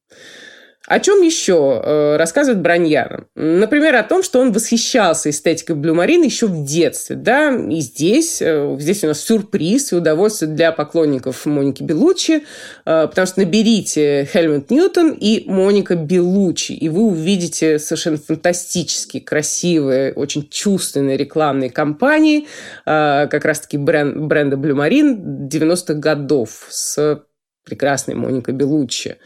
О 0.85 0.99
чем 0.99 1.21
еще 1.21 1.81
э, 1.81 2.17
рассказывает 2.17 2.61
Браньяна? 2.61 3.25
Например, 3.35 3.95
о 3.95 4.03
том, 4.03 4.21
что 4.21 4.41
он 4.41 4.51
восхищался 4.51 5.29
эстетикой 5.29 5.77
Блю 5.77 5.95
Марин 5.95 6.23
еще 6.23 6.47
в 6.47 6.65
детстве. 6.65 7.15
Да? 7.15 7.55
И 7.55 7.79
здесь, 7.79 8.41
э, 8.41 8.75
здесь 8.79 9.01
у 9.05 9.07
нас 9.07 9.21
сюрприз 9.21 9.93
и 9.93 9.95
удовольствие 9.95 10.51
для 10.51 10.73
поклонников 10.73 11.45
Моники 11.45 11.83
Белучи, 11.83 12.43
э, 12.85 13.07
потому 13.07 13.25
что 13.25 13.39
наберите 13.39 14.27
Хельмут 14.31 14.71
Ньютон 14.71 15.15
и 15.17 15.49
Моника 15.49 15.95
Белучи, 15.95 16.73
и 16.73 16.89
вы 16.89 17.03
увидите 17.03 17.79
совершенно 17.79 18.17
фантастические, 18.17 19.23
красивые, 19.23 20.11
очень 20.11 20.49
чувственные 20.49 21.15
рекламные 21.15 21.69
кампании, 21.69 22.47
э, 22.85 23.27
как 23.27 23.45
раз-таки 23.45 23.77
бренд, 23.77 24.17
бренда 24.17 24.57
Блю 24.57 24.75
Марин 24.75 25.47
90-х 25.47 25.93
годов 25.93 26.67
с 26.69 27.23
прекрасной 27.63 28.15
Моника 28.15 28.51
Белуччи. 28.51 29.17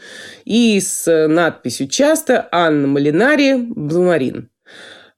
И 0.44 0.80
с 0.80 1.26
надписью 1.28 1.88
часто 1.88 2.48
«Анна 2.50 2.86
Малинари 2.86 3.56
Блумарин». 3.56 4.50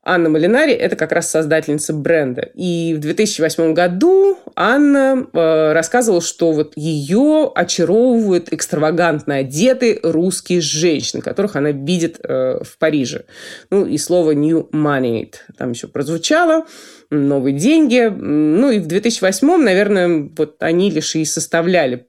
Анна 0.03 0.31
Малинари– 0.31 0.73
это 0.75 0.97
как 0.97 1.13
раз 1.13 1.31
создательница 1.31 1.93
бренда. 1.93 2.51
И 2.55 2.95
в 2.97 3.01
2008 3.01 3.75
году 3.75 4.39
Анна 4.57 5.27
э, 5.31 5.73
рассказывала, 5.73 6.23
что 6.23 6.53
вот 6.53 6.73
ее 6.75 7.53
очаровывают 7.55 8.51
экстравагантно 8.51 9.37
одетые 9.37 10.01
русские 10.03 10.63
женщины, 10.63 11.21
которых 11.21 11.55
она 11.55 11.73
видит 11.73 12.19
э, 12.23 12.63
в 12.65 12.79
Париже. 12.79 13.25
Ну, 13.69 13.85
и 13.85 13.99
слово 13.99 14.31
«new 14.31 14.71
money» 14.73 15.35
там 15.59 15.73
еще 15.73 15.87
прозвучало, 15.87 16.67
новые 17.11 17.55
деньги. 17.55 18.11
Ну, 18.11 18.71
и 18.71 18.79
в 18.79 18.87
2008, 18.87 19.63
наверное, 19.63 20.31
вот 20.35 20.57
они 20.63 20.91
лишь 20.91 21.15
и 21.15 21.27
составляли 21.27 22.07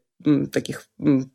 таких 0.51 0.83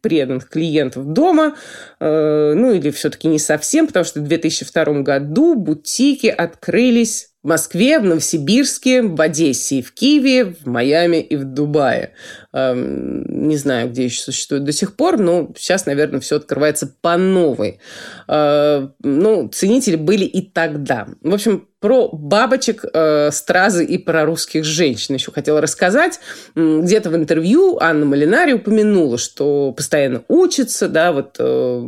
преданных 0.00 0.48
клиентов 0.48 1.06
дома. 1.06 1.56
Э, 2.00 2.54
ну, 2.54 2.72
или 2.72 2.90
все-таки 2.90 3.28
не 3.28 3.38
совсем, 3.38 3.86
потому 3.86 4.04
что 4.04 4.20
в 4.20 4.24
2002 4.24 4.84
году 5.02 5.54
бутики 5.54 6.26
открылись 6.26 7.30
в 7.46 7.48
Москве, 7.48 8.00
в 8.00 8.04
Новосибирске, 8.04 9.02
в 9.02 9.20
Одессе 9.20 9.76
и 9.76 9.82
в 9.82 9.94
Киеве, 9.94 10.46
в 10.46 10.66
Майами 10.66 11.18
и 11.18 11.36
в 11.36 11.44
Дубае. 11.44 12.12
Эм, 12.52 13.46
не 13.46 13.56
знаю, 13.56 13.88
где 13.88 14.06
еще 14.06 14.20
существует 14.20 14.64
до 14.64 14.72
сих 14.72 14.96
пор, 14.96 15.16
но 15.20 15.52
сейчас, 15.56 15.86
наверное, 15.86 16.18
все 16.18 16.38
открывается 16.38 16.92
по 17.00 17.16
новой. 17.16 17.78
Э, 18.26 18.88
ну, 19.00 19.48
ценители 19.48 19.94
были 19.94 20.24
и 20.24 20.42
тогда. 20.42 21.06
В 21.20 21.32
общем, 21.32 21.68
про 21.78 22.08
бабочек, 22.08 22.84
э, 22.92 23.30
стразы 23.30 23.84
и 23.84 23.96
про 23.96 24.24
русских 24.24 24.64
женщин 24.64 25.14
еще 25.14 25.30
хотела 25.30 25.60
рассказать. 25.60 26.18
Где-то 26.56 27.10
в 27.10 27.14
интервью 27.14 27.78
Анна 27.80 28.06
Малинари 28.06 28.54
упомянула, 28.54 29.18
что 29.18 29.46
постоянно 29.76 30.22
учится, 30.28 30.88
да, 30.88 31.12
вот 31.12 31.36
э, 31.38 31.80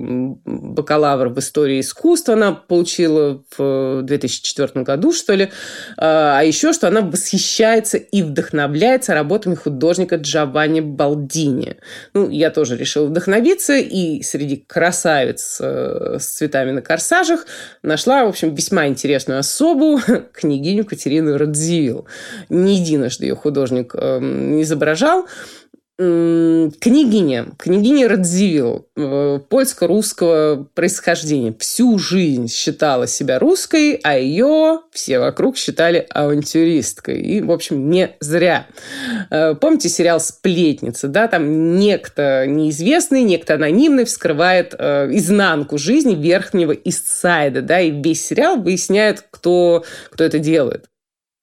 бакалавр 0.44 1.28
в 1.28 1.38
истории 1.38 1.80
искусства 1.80 2.34
она 2.34 2.52
получила 2.52 3.42
в 3.56 4.02
2004 4.02 4.84
году, 4.84 5.12
что 5.12 5.34
ли, 5.34 5.50
а 5.96 6.42
еще, 6.42 6.72
что 6.72 6.88
она 6.88 7.00
восхищается 7.00 7.96
и 7.96 8.22
вдохновляется 8.22 9.14
работами 9.14 9.54
художника 9.54 10.16
Джованни 10.16 10.80
Балдини. 10.80 11.76
Ну, 12.14 12.28
я 12.28 12.50
тоже 12.50 12.76
решила 12.76 13.06
вдохновиться, 13.06 13.74
и 13.76 14.22
среди 14.22 14.56
красавиц 14.56 15.58
э, 15.60 16.16
с 16.18 16.26
цветами 16.26 16.70
на 16.70 16.82
корсажах 16.82 17.46
нашла, 17.82 18.24
в 18.24 18.28
общем, 18.28 18.54
весьма 18.54 18.86
интересную 18.86 19.40
особу, 19.40 20.00
княгиню 20.32 20.84
Катерину 20.84 21.36
Радзивилл. 21.36 22.06
Не 22.48 22.76
единожды 22.76 23.26
ее 23.26 23.34
художник 23.36 23.94
э, 23.94 24.18
изображал. 24.62 25.26
Княгиня, 25.98 27.46
княгиня 27.58 28.08
Радзивилл, 28.08 28.86
э, 28.94 29.40
польско-русского 29.48 30.68
происхождения, 30.72 31.52
всю 31.58 31.98
жизнь 31.98 32.46
считала 32.46 33.08
себя 33.08 33.40
русской, 33.40 33.98
а 34.04 34.16
ее 34.16 34.82
все 34.92 35.18
вокруг 35.18 35.56
считали 35.56 36.06
авантюристкой. 36.10 37.20
И, 37.20 37.40
в 37.40 37.50
общем, 37.50 37.90
не 37.90 38.10
зря. 38.20 38.68
Э, 39.30 39.56
помните 39.56 39.88
сериал 39.88 40.20
«Сплетница», 40.20 41.08
да? 41.08 41.26
Там 41.26 41.76
некто 41.80 42.46
неизвестный, 42.46 43.24
некто 43.24 43.54
анонимный 43.54 44.04
вскрывает 44.04 44.76
э, 44.78 45.08
изнанку 45.10 45.78
жизни 45.78 46.14
верхнего 46.14 46.70
Истсайда, 46.70 47.60
да, 47.60 47.80
и 47.80 47.90
весь 47.90 48.24
сериал 48.24 48.56
выясняет, 48.62 49.24
кто, 49.32 49.84
кто 50.10 50.22
это 50.22 50.38
делает. 50.38 50.84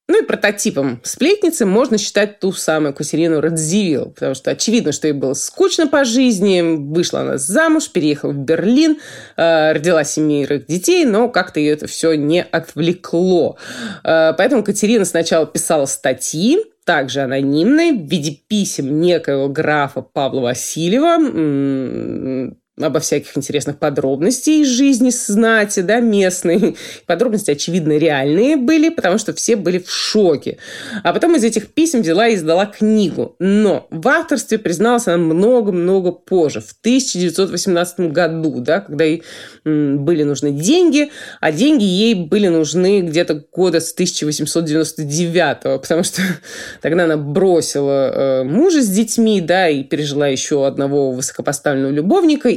Ну 0.07 0.21
и 0.21 0.25
прототипом 0.25 1.01
сплетницы 1.03 1.65
можно 1.65 1.97
считать 1.97 2.39
ту 2.39 2.51
самую 2.51 2.93
Катерину 2.93 3.41
Радзивилл, 3.41 4.11
потому 4.11 4.35
что 4.35 4.51
очевидно, 4.51 4.91
что 4.91 5.07
ей 5.07 5.13
было 5.13 5.33
скучно 5.33 5.87
по 5.87 6.05
жизни, 6.05 6.61
вышла 6.61 7.21
она 7.21 7.39
замуж, 7.39 7.89
переехала 7.89 8.31
в 8.31 8.37
Берлин, 8.37 8.99
э, 9.35 9.71
родила 9.71 10.03
семерых 10.03 10.67
детей, 10.67 11.05
но 11.05 11.27
как-то 11.29 11.59
ее 11.59 11.73
это 11.73 11.87
все 11.87 12.13
не 12.13 12.43
отвлекло. 12.43 13.57
Э, 14.03 14.33
поэтому 14.37 14.63
Катерина 14.63 15.05
сначала 15.05 15.47
писала 15.47 15.87
статьи, 15.87 16.59
также 16.85 17.21
анонимные, 17.21 17.93
в 17.93 18.07
виде 18.07 18.37
писем 18.47 19.01
некоего 19.01 19.49
графа 19.49 20.01
Павла 20.01 20.41
Васильева, 20.41 22.53
обо 22.81 22.99
всяких 22.99 23.37
интересных 23.37 23.79
подробностей 23.79 24.61
из 24.61 24.67
жизни 24.67 25.09
знати, 25.09 25.79
да, 25.79 26.01
местной. 26.01 26.75
Подробности, 27.05 27.51
очевидно, 27.51 27.97
реальные 27.97 28.57
были, 28.57 28.89
потому 28.89 29.17
что 29.17 29.33
все 29.33 29.55
были 29.55 29.79
в 29.79 29.89
шоке. 29.89 30.57
А 31.03 31.13
потом 31.13 31.35
из 31.35 31.43
этих 31.45 31.67
писем 31.67 32.01
взяла 32.01 32.27
и 32.27 32.35
издала 32.35 32.65
книгу. 32.65 33.35
Но 33.39 33.87
в 33.91 34.05
авторстве 34.09 34.57
призналась 34.57 35.07
она 35.07 35.17
много-много 35.17 36.11
позже, 36.11 36.59
в 36.59 36.73
1918 36.81 38.11
году, 38.11 38.59
да, 38.59 38.81
когда 38.81 39.05
ей 39.05 39.23
были 39.63 40.23
нужны 40.23 40.51
деньги, 40.51 41.11
а 41.39 41.51
деньги 41.53 41.83
ей 41.83 42.13
были 42.13 42.49
нужны 42.49 43.01
где-то 43.01 43.45
года 43.53 43.79
с 43.79 43.93
1899, 43.93 45.81
потому 45.81 46.03
что 46.03 46.21
тогда 46.81 47.05
она 47.05 47.15
бросила 47.15 48.41
э, 48.41 48.43
мужа 48.43 48.81
с 48.81 48.89
детьми, 48.89 49.39
да, 49.39 49.69
и 49.69 49.83
пережила 49.83 50.27
еще 50.27 50.67
одного 50.67 51.11
высокопоставленного 51.11 51.91
любовника, 51.91 52.49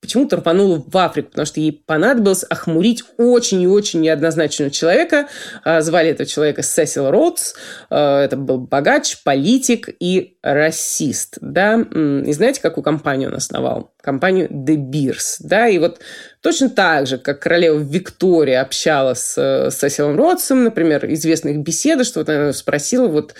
почему-то 0.00 0.36
рванула 0.36 0.82
в 0.86 0.96
Африку, 0.96 1.30
потому 1.30 1.46
что 1.46 1.60
ей 1.60 1.72
понадобилось 1.72 2.44
охмурить 2.44 3.02
очень 3.16 3.62
и 3.62 3.66
очень 3.66 4.00
неоднозначного 4.02 4.70
человека. 4.70 5.26
А, 5.64 5.80
звали 5.80 6.10
этого 6.10 6.26
человека 6.26 6.62
Сесил 6.62 7.10
Ротс. 7.10 7.54
А, 7.90 8.22
это 8.24 8.36
был 8.36 8.58
богач, 8.58 9.22
политик 9.24 9.88
и 9.98 10.38
расист. 10.42 11.38
Да? 11.40 11.80
И 11.80 12.32
знаете, 12.32 12.60
какую 12.60 12.84
компанию 12.84 13.30
он 13.30 13.36
основал? 13.36 13.92
Компанию 14.00 14.48
De 14.48 14.76
Beers. 14.76 15.38
Да? 15.40 15.66
И 15.66 15.78
вот 15.78 16.00
точно 16.40 16.70
так 16.70 17.06
же, 17.06 17.18
как 17.18 17.40
королева 17.40 17.78
Виктория 17.78 18.60
общалась 18.60 19.34
с 19.36 19.70
Сесилом 19.72 20.16
Ротсом, 20.16 20.64
например, 20.64 21.10
известных 21.12 21.56
их 21.56 21.62
беседа, 21.62 22.04
что 22.04 22.20
вот 22.20 22.28
она 22.28 22.52
спросила, 22.52 23.08
вот 23.08 23.34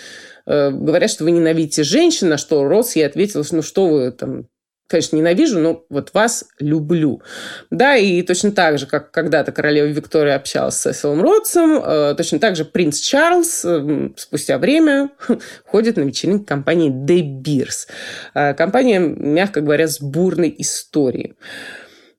э, 0.45 0.71
говорят, 0.71 1.11
что 1.11 1.23
вы 1.23 1.31
ненавидите 1.31 1.83
женщин, 1.83 2.29
на 2.29 2.37
что 2.37 2.67
Ротс 2.67 2.95
ей 2.95 3.05
ответил, 3.05 3.45
ну 3.51 3.61
что 3.61 3.87
вы 3.87 4.11
там 4.11 4.47
конечно, 4.87 5.17
ненавижу, 5.17 5.59
но 5.59 5.85
вот 5.89 6.13
вас 6.13 6.45
люблю. 6.59 7.21
Да, 7.69 7.95
и 7.95 8.21
точно 8.21 8.51
так 8.51 8.79
же, 8.79 8.87
как 8.87 9.11
когда-то 9.11 9.51
королева 9.51 9.87
Виктория 9.87 10.35
общалась 10.35 10.75
с 10.75 10.81
Сесилом 10.83 11.21
Ротсом, 11.21 11.81
э, 11.83 12.15
точно 12.15 12.39
так 12.39 12.55
же 12.55 12.65
принц 12.65 12.99
Чарльз 12.99 13.63
э, 13.65 14.09
спустя 14.15 14.57
время 14.57 15.11
ходит 15.65 15.97
на 15.97 16.01
вечеринки 16.01 16.45
компании 16.45 16.89
De 16.89 17.21
Beers. 17.21 17.87
Э, 18.33 18.53
компания, 18.53 18.99
мягко 18.99 19.61
говоря, 19.61 19.87
с 19.87 19.99
бурной 19.99 20.53
историей. 20.57 21.35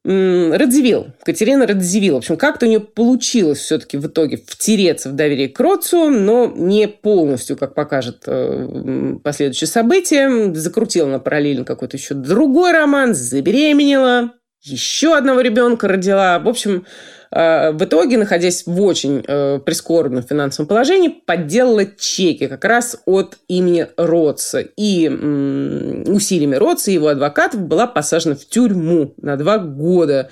Радзивилл, 0.05 1.09
Катерина 1.23 1.67
Радзивилл. 1.67 2.15
В 2.15 2.19
общем, 2.19 2.37
как-то 2.37 2.67
у 2.67 2.69
нее 2.69 2.81
получилось 2.81 3.59
все-таки 3.59 3.97
в 3.97 4.07
итоге 4.07 4.37
втереться 4.37 5.11
в 5.11 5.13
доверие 5.13 5.49
к 5.49 5.59
Роцу, 5.61 6.09
но 6.09 6.47
не 6.47 6.87
полностью, 6.89 7.57
как 7.57 7.75
покажет 7.75 8.23
э, 8.27 9.17
последующие 9.23 9.69
события. 9.69 10.55
Закрутила 10.55 11.09
на 11.09 11.19
параллельно 11.19 11.65
какой-то 11.65 11.97
еще 11.97 12.15
другой 12.15 12.73
роман, 12.73 13.13
забеременела, 13.15 14.33
еще 14.63 15.17
одного 15.17 15.41
ребенка 15.41 15.89
родила. 15.89 16.39
В 16.39 16.49
общем, 16.49 16.87
в 17.31 17.79
итоге, 17.81 18.17
находясь 18.17 18.67
в 18.67 18.81
очень 18.81 19.23
э, 19.27 19.59
прискорбном 19.59 20.23
финансовом 20.23 20.67
положении, 20.67 21.09
подделала 21.09 21.85
чеки 21.85 22.47
как 22.47 22.64
раз 22.64 23.03
от 23.05 23.37
имени 23.49 23.87
Ротса. 23.97 24.61
И 24.61 25.09
усилиями 25.09 26.57
Ротса 26.57 26.91
и 26.91 26.95
его 26.95 27.09
адвокатов 27.09 27.61
была 27.61 27.87
посажена 27.87 28.35
в 28.35 28.47
тюрьму 28.47 29.14
на 29.19 29.37
два 29.37 29.59
года. 29.59 30.31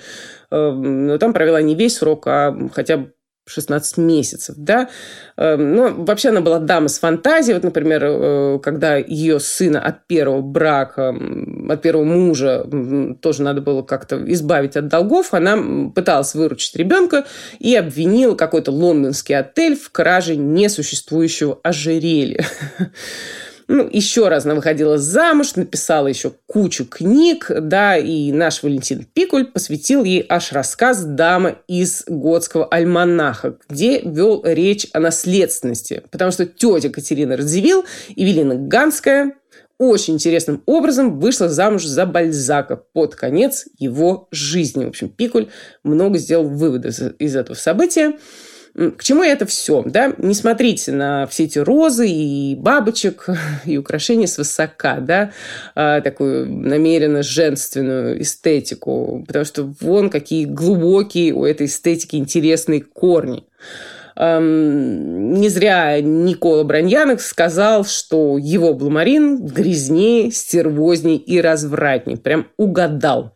Э, 0.49 0.71
но 0.71 1.17
там 1.17 1.33
провела 1.33 1.61
не 1.61 1.75
весь 1.75 1.97
срок, 1.97 2.25
а 2.27 2.55
хотя 2.73 2.97
бы 2.97 3.11
16 3.47 3.97
месяцев, 3.97 4.55
да. 4.57 4.89
Эм, 5.37 5.75
ну, 5.75 6.03
вообще 6.03 6.29
она 6.29 6.41
была 6.41 6.59
дама 6.59 6.87
с 6.89 6.99
фантазией. 6.99 7.55
Вот, 7.55 7.63
например, 7.63 8.03
э, 8.03 8.59
когда 8.61 8.97
ее 8.97 9.39
сына 9.39 9.81
от 9.81 10.05
первого 10.07 10.41
брака, 10.41 11.15
от 11.69 11.81
первого 11.81 12.03
мужа 12.03 12.65
тоже 13.21 13.43
надо 13.43 13.61
было 13.61 13.81
как-то 13.81 14.21
избавить 14.31 14.75
от 14.75 14.87
долгов, 14.87 15.33
она 15.33 15.57
пыталась 15.95 16.35
выручить 16.35 16.75
ребенка 16.75 17.25
и 17.59 17.75
обвинила 17.75 18.35
какой-то 18.35 18.71
лондонский 18.71 19.37
отель 19.37 19.77
в 19.77 19.91
краже 19.91 20.35
несуществующего 20.35 21.59
ожерелья. 21.63 22.45
Ну, 23.67 23.89
еще 23.91 24.29
раз 24.29 24.45
она 24.45 24.55
выходила 24.55 24.97
замуж, 24.97 25.55
написала 25.55 26.07
еще 26.07 26.31
кучу 26.45 26.85
книг, 26.85 27.51
да, 27.51 27.97
и 27.97 28.31
наш 28.31 28.63
Валентин 28.63 29.05
Пикуль 29.13 29.45
посвятил 29.45 30.05
ей 30.05 30.25
аж 30.29 30.53
рассказ 30.53 31.03
«Дама 31.03 31.57
из 31.67 32.05
готского 32.07 32.65
альманаха», 32.65 33.57
где 33.67 33.99
вел 33.99 34.41
речь 34.45 34.87
о 34.93 34.99
наследственности, 34.99 36.03
потому 36.11 36.31
что 36.31 36.45
тетя 36.45 36.89
Катерина 36.89 37.35
Радзивилл, 37.35 37.83
Эвелина 38.15 38.55
Ганская, 38.55 39.33
очень 39.77 40.15
интересным 40.15 40.63
образом 40.65 41.19
вышла 41.19 41.49
замуж 41.49 41.85
за 41.85 42.05
Бальзака 42.05 42.77
под 42.77 43.15
конец 43.15 43.67
его 43.77 44.27
жизни. 44.31 44.85
В 44.85 44.89
общем, 44.89 45.09
Пикуль 45.09 45.49
много 45.83 46.17
сделал 46.17 46.47
выводов 46.47 46.99
из 47.19 47.35
этого 47.35 47.55
события. 47.55 48.13
К 48.77 49.03
чему 49.03 49.23
это 49.23 49.47
все? 49.47 49.81
Да? 49.85 50.13
Не 50.19 50.35
смотрите 50.35 50.91
на 50.91 51.25
все 51.25 51.45
эти 51.45 51.57
розы 51.57 52.07
и 52.07 52.55
бабочек 52.55 53.27
и 53.65 53.77
украшения 53.77 54.27
свысока, 54.27 54.99
да? 54.99 55.31
а, 55.73 56.01
такую 56.01 56.47
намеренно 56.47 57.23
женственную 57.23 58.21
эстетику, 58.21 59.23
потому 59.25 59.45
что 59.45 59.73
вон 59.81 60.11
какие 60.11 60.45
глубокие 60.45 61.33
у 61.33 61.43
этой 61.43 61.65
эстетики 61.65 62.17
интересные 62.17 62.81
корни. 62.81 63.45
Не 64.15 65.49
зря 65.49 66.01
Никола 66.01 66.63
Браньянок 66.63 67.21
сказал, 67.21 67.85
что 67.85 68.39
его 68.39 68.73
Блумарин 68.73 69.45
грязнее, 69.45 70.31
стервозней 70.31 71.17
и 71.17 71.39
развратней. 71.39 72.17
Прям 72.17 72.47
угадал. 72.57 73.35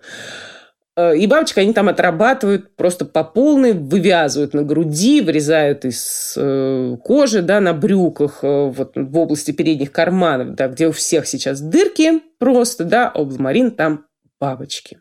Э, 1.02 1.18
и 1.18 1.28
бабочек 1.28 1.58
они 1.58 1.74
там 1.74 1.90
отрабатывают 1.90 2.76
просто 2.76 3.06
по 3.06 3.24
полной, 3.24 3.74
вывязывают 3.74 4.54
на 4.54 4.64
груди, 4.64 5.22
вырезают 5.22 5.86
из 5.86 6.34
э, 6.38 6.98
кожи, 7.04 7.42
да, 7.42 7.60
на 7.60 7.74
брюках, 7.74 8.40
э, 8.44 8.66
вот 8.68 8.92
в 8.96 9.18
области 9.18 9.52
передних 9.52 9.92
карманов, 9.92 10.56
да, 10.56 10.68
где 10.68 10.88
у 10.88 10.92
всех 10.92 11.28
сейчас 11.28 11.62
дырки 11.62 12.22
просто, 12.40 12.84
да, 12.84 13.12
у 13.16 13.26
Блумарин 13.26 13.72
там 13.72 14.06
бабочки. 14.40 15.00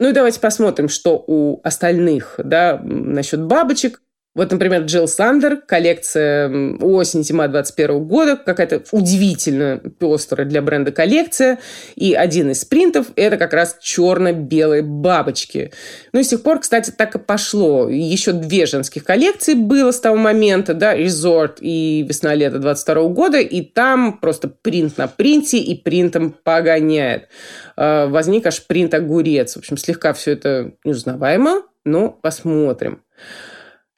Ну 0.00 0.10
и 0.10 0.12
давайте 0.12 0.40
посмотрим, 0.40 0.88
что 0.88 1.22
у 1.26 1.60
остальных, 1.62 2.34
да, 2.38 2.80
насчет 2.82 3.42
бабочек. 3.42 4.02
Вот, 4.34 4.50
например, 4.50 4.82
Джилл 4.82 5.06
Сандер, 5.06 5.58
коллекция 5.58 6.76
осень-зима 6.80 7.46
21 7.46 8.04
года, 8.04 8.36
какая-то 8.36 8.82
удивительно 8.90 9.78
пестрая 9.78 10.46
для 10.46 10.60
бренда 10.60 10.90
коллекция. 10.90 11.60
И 11.94 12.14
один 12.14 12.50
из 12.50 12.64
принтов– 12.64 13.06
это 13.16 13.36
как 13.36 13.52
раз 13.52 13.78
черно-белые 13.80 14.82
бабочки. 14.82 15.72
Ну 16.12 16.18
и 16.18 16.24
с 16.24 16.28
тех 16.28 16.42
пор, 16.42 16.58
кстати, 16.58 16.90
так 16.90 17.14
и 17.14 17.18
пошло. 17.20 17.88
Еще 17.88 18.32
две 18.32 18.66
женских 18.66 19.04
коллекции 19.04 19.54
было 19.54 19.92
с 19.92 20.00
того 20.00 20.16
момента, 20.16 20.74
да, 20.74 20.98
Resort 20.98 21.58
и 21.60 22.04
весна-лето 22.08 22.58
22 22.58 23.08
года, 23.10 23.38
и 23.38 23.62
там 23.62 24.18
просто 24.18 24.48
принт 24.48 24.98
на 24.98 25.06
принте 25.06 25.58
и 25.58 25.80
принтом 25.80 26.34
погоняет. 26.42 27.28
А, 27.76 28.08
возник 28.08 28.46
аж 28.46 28.66
принт 28.66 28.94
огурец. 28.94 29.54
В 29.54 29.58
общем, 29.58 29.76
слегка 29.76 30.12
все 30.12 30.32
это 30.32 30.72
неузнаваемо, 30.84 31.62
но 31.84 32.08
посмотрим. 32.10 33.00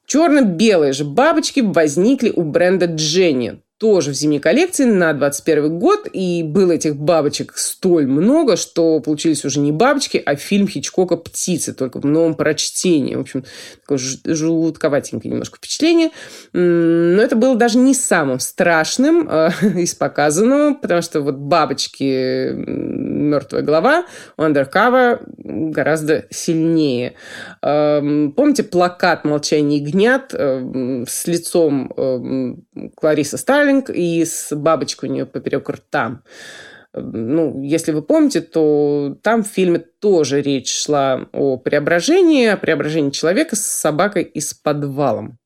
Черно-белые 0.07 0.93
же 0.93 1.05
бабочки 1.05 1.61
возникли 1.61 2.31
у 2.31 2.43
бренда 2.43 2.87
Дженни 2.87 3.61
тоже 3.79 4.13
в 4.13 4.15
зимней 4.15 4.41
коллекции 4.41 4.85
на 4.85 5.13
21 5.13 5.79
год, 5.79 6.09
и 6.11 6.43
было 6.43 6.73
этих 6.73 6.97
бабочек 6.97 7.59
столь 7.59 8.07
много, 8.07 8.57
что 8.57 9.01
получились 9.01 9.45
уже 9.45 9.61
не 9.61 9.71
бабочки, 9.71 10.23
а 10.25 10.35
фильм 10.37 10.67
Хичкока 10.67 11.17
«Птицы», 11.17 11.75
только 11.75 12.01
в 12.01 12.07
новом 12.07 12.35
прочтении. 12.35 13.17
В 13.17 13.21
общем, 13.21 13.45
такое 13.83 13.99
жутковатенькое 13.99 15.31
немножко 15.31 15.59
впечатление. 15.59 16.11
Но 16.55 17.21
это 17.21 17.37
было 17.37 17.55
даже 17.55 17.77
не 17.77 17.93
самым 17.93 18.41
страшным 18.41 19.29
э, 19.29 19.51
из 19.77 19.95
показанного, 19.95 20.75
потому 20.75 21.03
что 21.03 21.21
вот 21.21 21.35
бабочки 21.35 22.53
«Мертвая 22.53 23.63
голова» 23.63 24.07
у 24.39 24.43
Undercover 24.43 25.21
гораздо 25.37 26.25
сильнее. 26.31 27.15
Э, 27.63 28.01
помните 28.35 28.63
плакат 28.63 29.25
«Молчание 29.27 29.81
ягнят» 29.81 30.33
э, 30.33 31.05
с 31.07 31.27
лицом 31.27 31.93
э, 31.95 32.55
Кларисы 32.97 33.37
Сталин 33.37 33.66
Старлинг 33.67 33.91
и 33.91 34.25
с 34.25 34.55
бабочкой 34.55 35.09
у 35.09 35.13
нее 35.13 35.27
поперек 35.27 35.69
рта. 35.69 36.23
Ну, 36.95 37.63
если 37.63 37.93
вы 37.93 38.03
помните, 38.03 38.41
то 38.41 39.17
там 39.23 39.43
в 39.43 39.49
фильме 39.49 39.81
тоже 39.81 40.41
речь 40.41 40.73
шла 40.73 41.29
о 41.33 41.59
преображении, 41.59 42.47
о 42.47 42.57
преображении 42.57 43.11
человека 43.11 43.57
с 43.57 43.61
собакой 43.61 44.23
и 44.23 44.41
с 44.41 44.55
подвалом. 44.55 45.39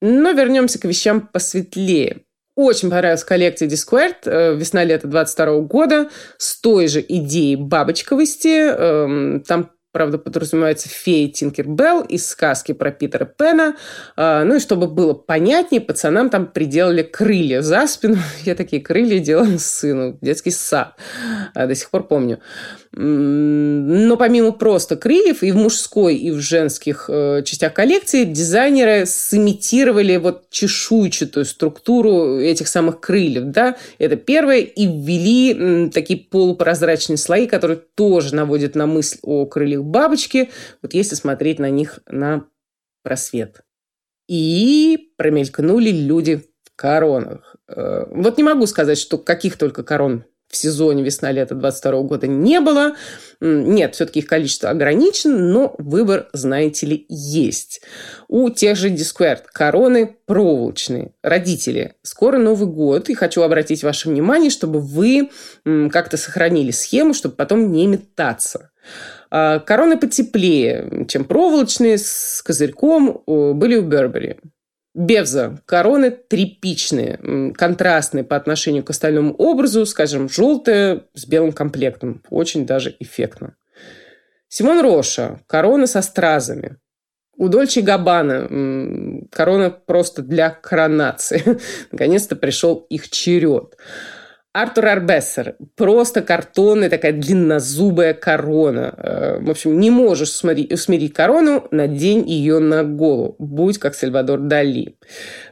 Но 0.00 0.32
вернемся 0.32 0.80
к 0.80 0.84
вещам 0.84 1.20
посветлее. 1.20 2.22
Очень 2.56 2.90
понравилась 2.90 3.24
коллекция 3.24 3.68
Discord 3.68 4.16
э, 4.24 4.56
весна-лето 4.56 5.06
22 5.06 5.60
года 5.60 6.08
с 6.38 6.60
той 6.60 6.88
же 6.88 7.04
идеей 7.06 7.56
бабочковости. 7.56 8.48
Эм, 8.48 9.42
там 9.42 9.70
правда, 9.92 10.18
подразумевается 10.18 10.88
фея 10.88 11.28
Тинкер 11.28 11.68
Белл 11.68 12.02
из 12.02 12.28
сказки 12.28 12.72
про 12.72 12.90
Питера 12.90 13.24
Пена. 13.24 13.76
А, 14.16 14.44
ну 14.44 14.56
и 14.56 14.60
чтобы 14.60 14.86
было 14.86 15.14
понятнее, 15.14 15.80
пацанам 15.80 16.30
там 16.30 16.46
приделали 16.46 17.02
крылья 17.02 17.62
за 17.62 17.86
спину. 17.86 18.16
Я 18.44 18.54
такие 18.54 18.82
крылья 18.82 19.18
делала 19.18 19.58
сыну. 19.58 20.18
Детский 20.20 20.50
сад. 20.50 20.96
А, 21.54 21.66
до 21.66 21.74
сих 21.74 21.90
пор 21.90 22.06
помню. 22.06 22.40
Но 22.92 24.16
помимо 24.16 24.50
просто 24.50 24.96
крыльев 24.96 25.44
и 25.44 25.52
в 25.52 25.56
мужской, 25.56 26.16
и 26.16 26.32
в 26.32 26.40
женских 26.40 27.04
э, 27.08 27.42
частях 27.44 27.72
коллекции 27.72 28.24
дизайнеры 28.24 29.06
сымитировали 29.06 30.16
вот 30.16 30.50
чешуйчатую 30.50 31.44
структуру 31.44 32.40
этих 32.40 32.66
самых 32.66 32.98
крыльев. 33.00 33.44
Да? 33.44 33.76
Это 33.98 34.16
первое. 34.16 34.58
И 34.58 34.86
ввели 34.86 35.88
такие 35.90 36.18
полупрозрачные 36.18 37.16
слои, 37.16 37.46
которые 37.46 37.76
тоже 37.76 38.34
наводят 38.34 38.74
на 38.74 38.86
мысль 38.86 39.18
о 39.22 39.46
крыльях 39.46 39.84
бабочки, 39.84 40.50
вот 40.82 40.92
если 40.92 41.14
смотреть 41.14 41.60
на 41.60 41.70
них 41.70 42.00
на 42.08 42.46
просвет. 43.04 43.60
И 44.28 45.12
промелькнули 45.16 45.90
люди 45.90 46.36
в 46.64 46.76
коронах. 46.76 47.54
Э, 47.68 48.06
вот 48.10 48.36
не 48.36 48.42
могу 48.42 48.66
сказать, 48.66 48.98
что 48.98 49.16
каких 49.16 49.56
только 49.58 49.84
корон 49.84 50.24
в 50.50 50.56
сезоне 50.56 51.04
весна-лето 51.04 51.54
22 51.54 52.02
года 52.02 52.26
не 52.26 52.60
было. 52.60 52.96
Нет, 53.40 53.94
все-таки 53.94 54.18
их 54.18 54.26
количество 54.26 54.68
ограничено, 54.68 55.38
но 55.38 55.74
выбор, 55.78 56.28
знаете 56.32 56.86
ли, 56.86 57.06
есть. 57.08 57.82
У 58.28 58.50
тех 58.50 58.76
же 58.76 58.90
Discord 58.90 59.42
короны 59.52 60.16
проволочные. 60.26 61.12
Родители, 61.22 61.94
скоро 62.02 62.38
Новый 62.38 62.68
год, 62.68 63.08
и 63.08 63.14
хочу 63.14 63.42
обратить 63.42 63.84
ваше 63.84 64.08
внимание, 64.08 64.50
чтобы 64.50 64.80
вы 64.80 65.30
как-то 65.64 66.16
сохранили 66.16 66.72
схему, 66.72 67.14
чтобы 67.14 67.36
потом 67.36 67.70
не 67.70 67.86
метаться. 67.86 68.70
А, 69.30 69.60
короны 69.60 69.96
потеплее, 69.96 71.06
чем 71.08 71.24
проволочные, 71.24 71.96
с 71.96 72.42
козырьком, 72.44 73.22
были 73.26 73.76
у 73.76 73.82
Бербери. 73.82 74.38
Бевза. 75.00 75.62
Короны 75.64 76.10
тряпичные, 76.10 77.52
контрастные 77.56 78.22
по 78.22 78.36
отношению 78.36 78.84
к 78.84 78.90
остальному 78.90 79.34
образу, 79.34 79.86
скажем, 79.86 80.28
желтые 80.28 81.04
с 81.14 81.26
белым 81.26 81.52
комплектом. 81.52 82.22
Очень 82.28 82.66
даже 82.66 82.94
эффектно. 83.00 83.56
Симон 84.48 84.80
Роша. 84.80 85.40
Корона 85.46 85.86
со 85.86 86.02
стразами. 86.02 86.76
У 87.36 87.48
Дольче 87.48 87.80
Габбана 87.80 89.26
корона 89.30 89.70
просто 89.70 90.20
для 90.20 90.50
коронации. 90.50 91.58
Наконец-то 91.92 92.36
пришел 92.36 92.86
их 92.90 93.08
черед. 93.08 93.78
Артур 94.52 94.86
Арбессер. 94.86 95.54
Просто 95.76 96.22
картонная 96.22 96.90
такая 96.90 97.12
длиннозубая 97.12 98.14
корона. 98.14 98.94
Э, 98.96 99.38
в 99.40 99.48
общем, 99.48 99.78
не 99.78 99.90
можешь 99.90 100.32
смирить, 100.32 100.76
смирить 100.80 101.14
корону, 101.14 101.68
надень 101.70 102.28
ее 102.28 102.58
на 102.58 102.82
голову. 102.82 103.36
Будь 103.38 103.78
как 103.78 103.94
Сальвадор 103.94 104.40
Дали. 104.40 104.96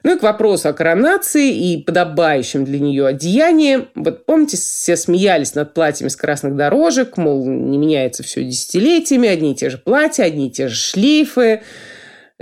Ну 0.03 0.17
и 0.17 0.19
к 0.19 0.25
вопросу 0.25 0.69
о 0.69 0.73
коронации 0.73 1.55
и 1.55 1.85
подобающем 1.85 2.65
для 2.65 2.81
нее 2.81 3.07
одеянии. 3.07 3.87
Вот 3.95 4.27
помните, 4.27 4.57
все 4.57 4.97
смеялись 4.97 5.55
над 5.55 5.75
платьями 5.75 6.09
с 6.09 6.17
красных 6.17 6.57
дорожек, 6.57 7.17
мол, 7.17 7.47
не 7.47 7.79
меняется 7.79 8.25
все 8.25 8.43
десятилетиями, 8.43 9.29
одни 9.29 9.53
и 9.53 9.55
те 9.55 9.71
же 9.71 9.79
платья, 9.79 10.25
одни 10.25 10.49
и 10.49 10.51
те 10.51 10.67
же 10.67 10.75
шлейфы. 10.75 11.63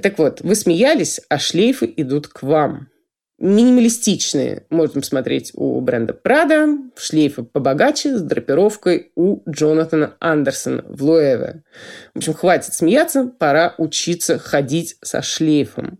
Так 0.02 0.18
вот, 0.18 0.40
вы 0.40 0.54
смеялись, 0.54 1.20
а 1.28 1.38
шлейфы 1.38 1.92
идут 1.96 2.28
к 2.28 2.42
вам 2.42 2.88
минималистичные 3.38 4.66
можем 4.70 5.02
смотреть 5.02 5.52
у 5.54 5.80
бренда 5.80 6.14
Prada, 6.14 6.76
шлейфы 6.96 7.42
побогаче 7.42 8.16
с 8.16 8.22
драпировкой 8.22 9.12
у 9.14 9.40
Джонатана 9.48 10.16
Андерсона 10.20 10.84
в 10.88 11.02
Луэве. 11.02 11.62
В 12.14 12.18
общем, 12.18 12.34
хватит 12.34 12.74
смеяться, 12.74 13.26
пора 13.38 13.74
учиться 13.78 14.38
ходить 14.38 14.96
со 15.02 15.22
шлейфом. 15.22 15.98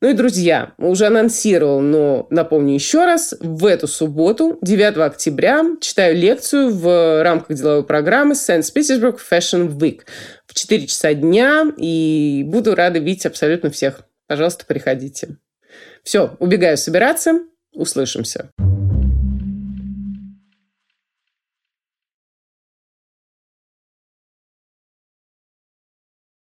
Ну 0.00 0.08
и, 0.08 0.14
друзья, 0.14 0.72
уже 0.78 1.06
анонсировал, 1.06 1.80
но 1.80 2.26
напомню 2.28 2.74
еще 2.74 3.04
раз, 3.04 3.36
в 3.38 3.64
эту 3.64 3.86
субботу, 3.86 4.58
9 4.60 4.96
октября, 4.96 5.64
читаю 5.80 6.16
лекцию 6.16 6.74
в 6.74 7.22
рамках 7.22 7.56
деловой 7.56 7.84
программы 7.84 8.34
St. 8.34 8.64
Petersburg 8.74 9.20
Fashion 9.30 9.68
Week 9.68 10.00
в 10.46 10.54
4 10.54 10.88
часа 10.88 11.14
дня, 11.14 11.72
и 11.76 12.42
буду 12.44 12.74
рада 12.74 12.98
видеть 12.98 13.26
абсолютно 13.26 13.70
всех. 13.70 14.00
Пожалуйста, 14.26 14.66
приходите. 14.66 15.36
Все, 16.02 16.36
убегаю 16.40 16.76
собираться. 16.76 17.40
Услышимся. 17.74 18.50